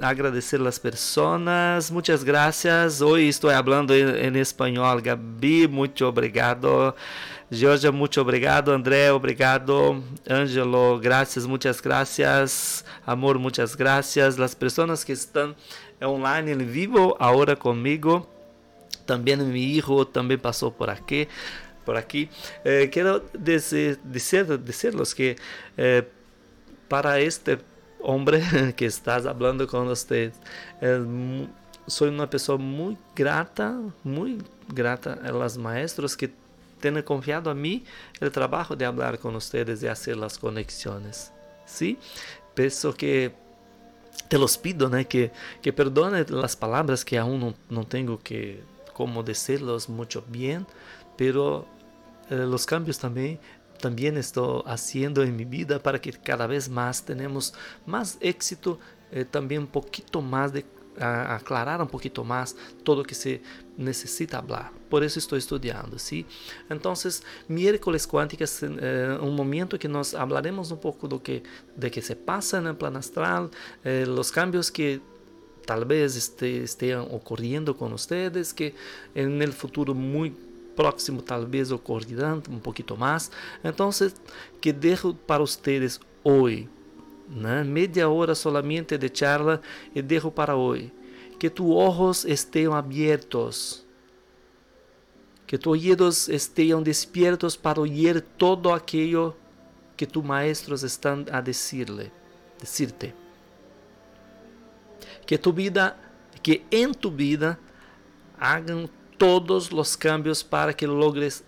agradecer 0.01 0.59
as 0.65 0.79
pessoas. 0.79 1.91
Muitas 1.91 2.23
graças. 2.23 2.99
Hoje 2.99 3.27
estou 3.27 3.51
falando 3.51 3.93
em, 3.93 4.35
em 4.35 4.39
espanhol. 4.39 4.99
Gabi, 4.99 5.67
muito 5.67 6.03
obrigado. 6.03 6.95
Georgia, 7.51 7.91
muito 7.91 8.21
obrigado. 8.21 8.69
André, 8.69 9.11
obrigado. 9.11 10.03
Ângelo, 10.29 10.99
graças, 10.99 11.47
muitas 11.47 11.81
graças. 11.81 12.85
Amor, 13.05 13.39
muitas 13.39 13.73
graças. 13.73 14.39
As 14.39 14.53
pessoas 14.53 15.03
que 15.03 15.11
estão 15.11 15.55
online 16.01 16.51
en 16.51 16.71
vivo 16.71 17.15
ahora 17.19 17.55
conmigo. 17.55 18.27
También 19.05 19.51
mi 19.51 19.63
hijo 19.63 20.07
también 20.07 20.39
pasó 20.39 20.71
por 20.71 20.89
aquí. 20.89 21.27
Por 21.85 21.97
aquí. 21.97 22.29
Eh, 22.63 22.89
quiero 22.91 23.19
decir, 23.33 23.99
decirlos 24.03 25.15
que 25.15 25.35
eh, 25.77 26.07
para 26.87 27.19
este 27.19 27.59
hombre 28.01 28.43
que 28.77 28.85
estás 28.85 29.25
hablando 29.25 29.67
con 29.67 29.87
usted, 29.87 30.31
eh, 30.81 31.47
soy 31.87 32.09
una 32.09 32.29
persona 32.29 32.63
muy 32.63 32.97
grata, 33.15 33.79
muy 34.03 34.37
grata 34.67 35.19
a 35.23 35.57
maestros 35.57 36.15
que 36.15 36.31
tienen 36.79 37.03
confiado 37.03 37.49
a 37.49 37.55
mí 37.55 37.83
el 38.19 38.31
trabajo 38.31 38.75
de 38.75 38.85
hablar 38.85 39.19
con 39.19 39.35
ustedes 39.35 39.81
y 39.83 39.87
hacer 39.87 40.17
las 40.17 40.37
conexiones. 40.37 41.31
¿Sí? 41.65 41.97
Pienso 42.53 42.93
que 42.93 43.33
te 44.27 44.37
los 44.37 44.57
pido, 44.57 44.89
¿no? 44.89 44.97
que, 45.07 45.31
que 45.61 45.73
perdone 45.73 46.25
las 46.29 46.55
palabras 46.55 47.03
que 47.03 47.17
aún 47.17 47.39
no, 47.39 47.53
no 47.69 47.85
tengo 47.85 48.19
que 48.19 48.61
como 48.93 49.23
decirlos 49.23 49.87
mucho 49.89 50.23
bien, 50.27 50.67
pero 51.17 51.65
eh, 52.29 52.35
los 52.35 52.65
cambios 52.65 52.99
también 52.99 53.39
también 53.79 54.17
estoy 54.17 54.61
haciendo 54.65 55.23
en 55.23 55.35
mi 55.35 55.45
vida 55.45 55.79
para 55.79 55.99
que 55.99 56.11
cada 56.11 56.45
vez 56.47 56.67
más 56.67 57.01
tenemos 57.03 57.53
más 57.85 58.17
éxito, 58.19 58.77
eh, 59.09 59.23
también 59.23 59.61
un 59.61 59.67
poquito 59.67 60.21
más 60.21 60.51
de 60.51 60.65
aclarar 60.99 61.81
um 61.81 61.87
pouquinho 61.87 62.25
mais 62.25 62.55
todo 62.83 63.03
que 63.03 63.15
se 63.15 63.41
necessita 63.79 64.41
falar. 64.41 64.73
Por 64.89 65.03
isso 65.03 65.17
estou 65.17 65.37
estudando, 65.37 65.97
sim? 65.97 66.25
Então, 66.69 66.93
miércoles 67.47 68.05
quântica 68.05 68.45
é 68.45 69.23
um 69.23 69.31
momento 69.31 69.77
que 69.77 69.87
nós 69.87 70.11
falaremos 70.11 70.71
um 70.71 70.77
pouco 70.77 71.07
do 71.07 71.19
que 71.19 71.41
de 71.75 71.89
que 71.89 72.01
se 72.01 72.15
passa 72.15 72.59
no 72.59 72.75
plano 72.75 72.97
astral, 72.97 73.49
eh, 73.83 74.03
os 74.07 74.29
cambios 74.29 74.69
que 74.69 75.01
talvez 75.65 76.15
este, 76.15 76.63
estejam 76.63 77.05
ocorrendo 77.13 77.73
com 77.73 77.89
vocês, 77.89 78.51
que 78.51 78.73
no 79.15 79.51
futuro 79.53 79.95
muito 79.95 80.37
próximo 80.75 81.21
talvez 81.21 81.71
ocorrerão 81.71 82.41
um 82.49 82.59
pouquinho 82.59 82.97
mais. 82.97 83.31
Então, 83.63 83.89
que 84.59 84.73
deixo 84.73 85.13
para 85.13 85.41
vocês 85.41 85.99
hoje 86.23 86.67
né? 87.29 87.63
media 87.63 88.09
hora 88.09 88.33
solamente 88.33 88.97
de 88.97 89.09
charla 89.13 89.61
e 89.93 90.01
dejo 90.01 90.31
para 90.31 90.55
hoje. 90.55 90.91
Que 91.39 91.49
tus 91.49 91.67
ojos 91.69 92.25
estén 92.25 92.71
abiertos, 92.73 93.85
que 95.47 95.57
tus 95.57 95.71
oídos 95.71 96.29
estén 96.29 96.83
despiertos 96.83 97.57
para 97.57 97.81
oír 97.81 98.21
todo 98.37 98.73
aquello 98.73 99.35
que 99.95 100.05
tus 100.05 100.23
maestros 100.23 100.83
están 100.83 101.25
a 101.31 101.41
decirle, 101.41 102.11
decirte. 102.59 103.15
Que 105.25 105.37
tu 105.37 105.51
vida, 105.53 105.97
que 106.43 106.65
en 106.69 106.93
tu 106.93 107.09
vida 107.09 107.57
hagan 108.37 108.89
todos 109.17 109.71
los 109.71 109.97
cambios 109.97 110.43
para 110.43 110.73
que 110.73 110.85
logres 110.85 111.43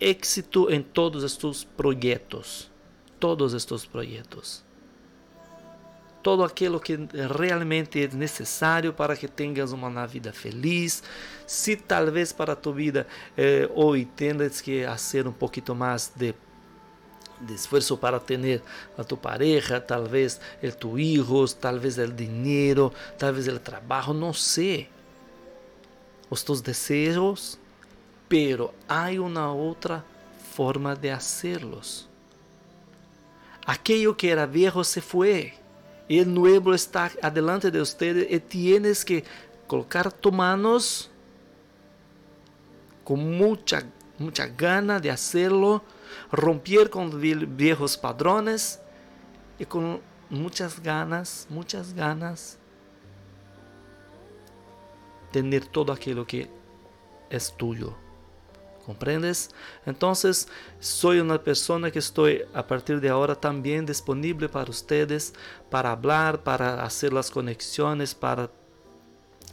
éxito 0.00 0.70
en 0.70 0.84
todos 0.84 1.24
estos 1.24 1.64
proyectos, 1.64 2.68
todos 3.18 3.54
estos 3.54 3.86
proyectos 3.86 4.65
todo 6.26 6.42
aquilo 6.42 6.80
que 6.80 6.98
realmente 7.38 8.02
é 8.02 8.08
necessário 8.08 8.92
para 8.92 9.14
que 9.14 9.28
tenhas 9.28 9.70
uma 9.70 10.04
vida 10.08 10.32
feliz. 10.32 11.00
Se 11.46 11.76
talvez 11.76 12.32
para 12.32 12.56
tu 12.56 12.72
vida 12.72 13.06
eh, 13.38 13.70
hoje 13.72 14.06
tenhas 14.06 14.60
que 14.60 14.84
fazer 14.84 15.28
um 15.28 15.32
pouquinho 15.32 15.76
mais 15.76 16.10
de 16.16 16.34
de 17.40 17.54
esforço 17.54 17.96
para 17.96 18.18
ter 18.18 18.60
a 18.98 19.04
tu 19.04 19.16
pareja, 19.16 19.80
talvez 19.80 20.40
el 20.60 20.74
tu 20.74 20.98
hijos, 20.98 21.54
talvez 21.54 21.96
el 21.96 22.16
dinheiro, 22.16 22.92
talvez 23.16 23.46
el 23.46 23.60
trabalho, 23.60 24.12
não 24.12 24.32
sei. 24.32 24.88
Os 26.28 26.42
tus 26.42 26.60
desejos, 26.60 27.56
pero 28.28 28.74
há 28.88 29.10
uma 29.20 29.52
outra 29.52 30.04
forma 30.56 30.96
de 30.96 31.08
hacerlos. 31.08 32.08
Aquello 33.64 34.12
que 34.16 34.26
era 34.26 34.44
viejo 34.44 34.82
se 34.82 35.00
foi 35.00 35.52
el 36.08 36.32
nuevo 36.32 36.72
está 36.74 37.10
adelante 37.22 37.70
de 37.70 37.80
ustedes 37.80 38.30
y 38.30 38.38
tienes 38.40 39.04
que 39.04 39.24
colocar 39.66 40.12
tus 40.12 40.32
manos 40.32 41.10
con 43.04 43.36
mucha, 43.36 43.82
mucha 44.18 44.46
gana 44.46 45.00
de 45.00 45.10
hacerlo, 45.10 45.82
romper 46.30 46.90
con 46.90 47.20
viejos 47.56 47.96
padrones 47.96 48.80
y 49.58 49.64
con 49.64 50.00
muchas 50.30 50.82
ganas, 50.82 51.46
muchas 51.50 51.92
ganas, 51.94 52.58
tener 55.32 55.66
todo 55.66 55.92
aquello 55.92 56.26
que 56.26 56.48
es 57.30 57.52
tuyo. 57.56 58.05
¿Comprendes? 58.86 59.50
Entonces, 59.84 60.46
soy 60.78 61.18
una 61.18 61.42
persona 61.42 61.90
que 61.90 61.98
estoy 61.98 62.42
a 62.54 62.64
partir 62.64 63.00
de 63.00 63.08
ahora 63.08 63.34
también 63.34 63.84
disponible 63.84 64.48
para 64.48 64.70
ustedes, 64.70 65.34
para 65.68 65.90
hablar, 65.90 66.44
para 66.44 66.84
hacer 66.84 67.12
las 67.12 67.28
conexiones, 67.28 68.14
para 68.14 68.48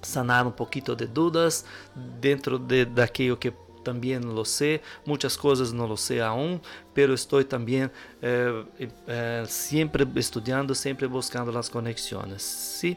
sanar 0.04 0.46
un 0.46 0.54
poquito 0.54 0.96
de 0.96 1.08
dudas 1.08 1.66
dentro 2.22 2.60
de, 2.60 2.86
de 2.86 3.10
que 3.40 3.52
también 3.84 4.36
lo 4.36 4.46
sé, 4.46 4.84
muchas 5.04 5.36
cosas 5.36 5.74
no 5.74 5.88
lo 5.88 5.98
sé 5.98 6.22
aún, 6.22 6.62
pero 6.94 7.16
estoy 7.16 7.44
también 7.44 7.92
eh, 8.22 8.66
eh, 9.08 9.46
siempre 9.48 10.06
estudiando, 10.16 10.76
siempre 10.76 11.08
buscando 11.08 11.52
las 11.52 11.72
conexiones. 11.72 12.44
¿sí? 12.44 12.96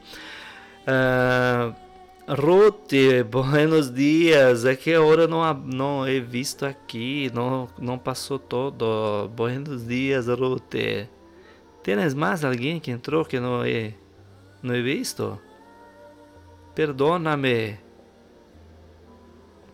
Uh, 0.87 1.86
Ruth, 2.29 2.93
buenos 3.31 3.93
dias. 3.93 4.65
É 4.65 4.75
que 4.75 4.93
a 4.93 5.01
hora 5.01 5.29
não, 5.29 5.55
não 5.55 6.09
he 6.09 6.21
visto 6.21 6.67
aqui, 6.67 7.31
não, 7.33 7.69
não 7.79 7.99
passou 7.99 8.39
todo. 8.39 9.29
Buenos 9.29 9.87
dias, 9.87 10.27
Ruth. 10.27 10.75
Tens 11.85 12.15
mais 12.15 12.45
alguém 12.45 12.81
que 12.81 12.91
entrou 12.91 13.25
que 13.25 13.39
não 13.39 13.65
he, 13.65 13.95
não 14.61 14.75
he 14.75 14.83
visto? 14.83 15.41
Perdóname. 16.75 17.79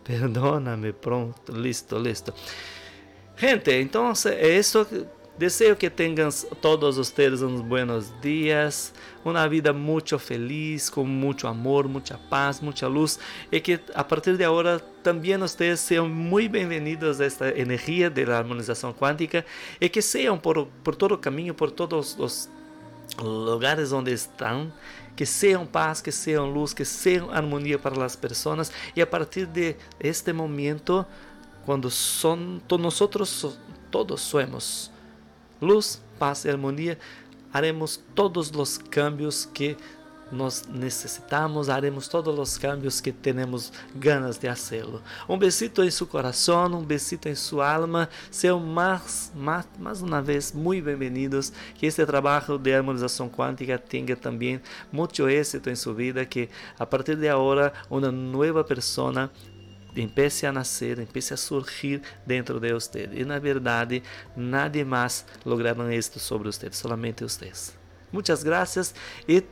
Perdóname, 0.03 0.93
pronto, 0.93 1.51
listo, 1.51 1.97
listo. 1.97 2.31
Gente, 3.35 3.71
então 3.71 4.13
é 4.27 4.57
isso 4.59 4.85
Deseo 5.37 5.75
que 5.75 5.89
tengan 5.89 6.29
todos 6.61 6.95
ustedes 6.99 7.41
unos 7.41 7.67
buenos 7.67 8.21
días, 8.21 8.93
una 9.23 9.47
vida 9.47 9.73
mucho 9.73 10.19
feliz, 10.19 10.91
con 10.91 11.09
mucho 11.09 11.47
amor, 11.47 11.87
mucha 11.87 12.19
paz, 12.29 12.61
mucha 12.61 12.87
luz, 12.87 13.19
y 13.49 13.59
que 13.59 13.79
a 13.95 14.07
partir 14.07 14.37
de 14.37 14.45
ahora 14.45 14.79
también 15.01 15.41
ustedes 15.41 15.79
sean 15.79 16.11
muy 16.11 16.47
bienvenidos 16.47 17.19
a 17.19 17.25
esta 17.25 17.49
energía 17.49 18.11
de 18.11 18.27
la 18.27 18.37
armonización 18.37 18.93
cuántica 18.93 19.43
y 19.79 19.89
que 19.89 20.03
sean 20.03 20.39
por, 20.39 20.67
por 20.67 20.95
todo 20.95 21.19
camino, 21.19 21.55
por 21.55 21.71
todos 21.71 22.15
los 22.19 22.47
lugares 23.17 23.89
donde 23.89 24.13
están, 24.13 24.71
que 25.15 25.25
sean 25.25 25.65
paz, 25.65 26.03
que 26.03 26.11
sean 26.11 26.53
luz, 26.53 26.75
que 26.75 26.85
sean 26.85 27.29
armonía 27.31 27.81
para 27.81 27.95
las 27.95 28.15
personas 28.15 28.71
y 28.93 29.01
a 29.01 29.09
partir 29.09 29.47
de 29.47 29.79
este 29.99 30.31
momento, 30.31 31.07
cuando 31.65 31.89
son 31.89 32.61
todos 32.67 32.93
somos 34.21 34.92
luz, 35.63 36.01
paz 36.19 36.45
e 36.45 36.49
harmonia, 36.49 36.97
haremos 37.53 37.99
todos 38.13 38.51
os 38.51 38.77
cambios 38.77 39.45
que 39.45 39.77
nós 40.31 40.67
necessitamos, 40.67 41.69
haremos 41.69 42.07
todos 42.07 42.37
os 42.37 42.57
cambios 42.57 42.99
que 42.99 43.11
temos 43.11 43.71
ganas 43.95 44.37
de 44.37 44.47
hacerlo. 44.47 45.01
Um 45.29 45.37
besito 45.37 45.83
em 45.83 45.91
seu 45.91 46.07
coração, 46.07 46.65
um 46.73 46.83
besito 46.83 47.29
em 47.29 47.35
sua 47.35 47.71
alma. 47.71 48.09
Sejam 48.31 48.59
mais, 48.59 49.31
mais, 49.35 49.67
mais 49.79 50.01
uma 50.01 50.21
vez 50.21 50.51
muito 50.51 50.83
bem-vindos. 50.85 51.53
Que 51.75 51.85
este 51.85 52.03
trabalho 52.05 52.57
de 52.57 52.73
harmonização 52.73 53.29
quântica 53.29 53.77
tenha 53.77 54.15
também 54.15 54.59
muito 54.91 55.29
êxito 55.29 55.69
em 55.69 55.75
sua 55.75 55.93
vida. 55.93 56.25
Que 56.25 56.49
a 56.79 56.85
partir 56.85 57.15
de 57.15 57.29
agora, 57.29 57.71
uma 57.89 58.11
nova 58.11 58.63
pessoa 58.63 59.29
empiece 59.95 60.45
a 60.45 60.51
nascer, 60.51 60.99
empiece 60.99 61.33
a 61.33 61.37
surgir 61.37 62.01
dentro 62.25 62.59
de 62.59 62.73
usted. 62.73 63.13
E 63.13 63.25
na 63.25 63.39
verdade, 63.39 64.03
nadie 64.35 64.83
mais 64.83 65.25
lograram 65.45 65.91
isto 65.91 66.19
sobre 66.19 66.49
usted, 66.49 66.73
solamente 66.73 67.23
ustedes. 67.23 67.77
Muitas 68.11 68.43
graças 68.43 68.93
e 69.27 69.43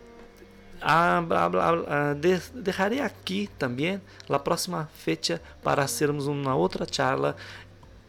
ah, 0.82 1.22
bla, 1.22 1.48
bla, 1.48 1.76
bla, 1.76 2.14
de, 2.16 2.40
dejaré 2.56 3.02
aqui 3.02 3.48
também 3.60 4.02
a 4.28 4.40
próxima 4.40 4.90
fecha 4.96 5.40
para 5.64 5.84
fazermos 5.84 6.26
uma 6.26 6.56
outra 6.56 6.88
charla 6.92 7.36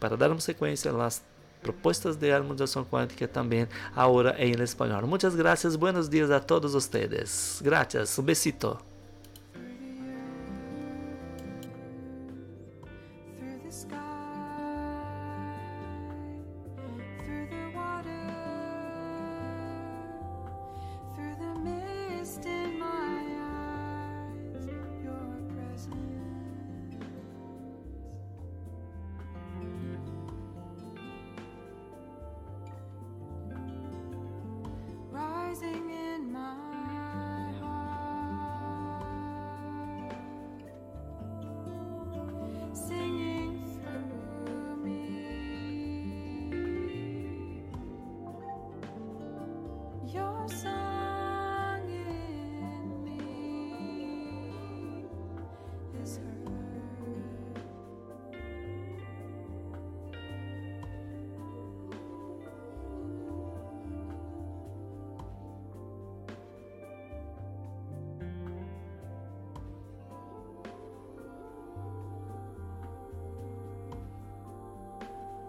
para 0.01 0.17
darmos 0.17 0.45
sequência 0.45 0.91
às 0.91 1.23
propostas 1.63 2.17
de 2.17 2.33
harmonização 2.33 2.85
quântica 2.85 3.29
também 3.29 3.69
agora 3.95 4.35
em 4.39 4.53
espanhol. 4.63 5.07
Muitas 5.07 5.35
graças, 5.35 5.77
buenos 5.77 6.09
dias 6.09 6.31
a 6.31 6.41
todos 6.41 6.75
ustedes. 6.75 7.61
Gracias, 7.63 8.19
um 8.19 8.23
besito. 8.23 8.92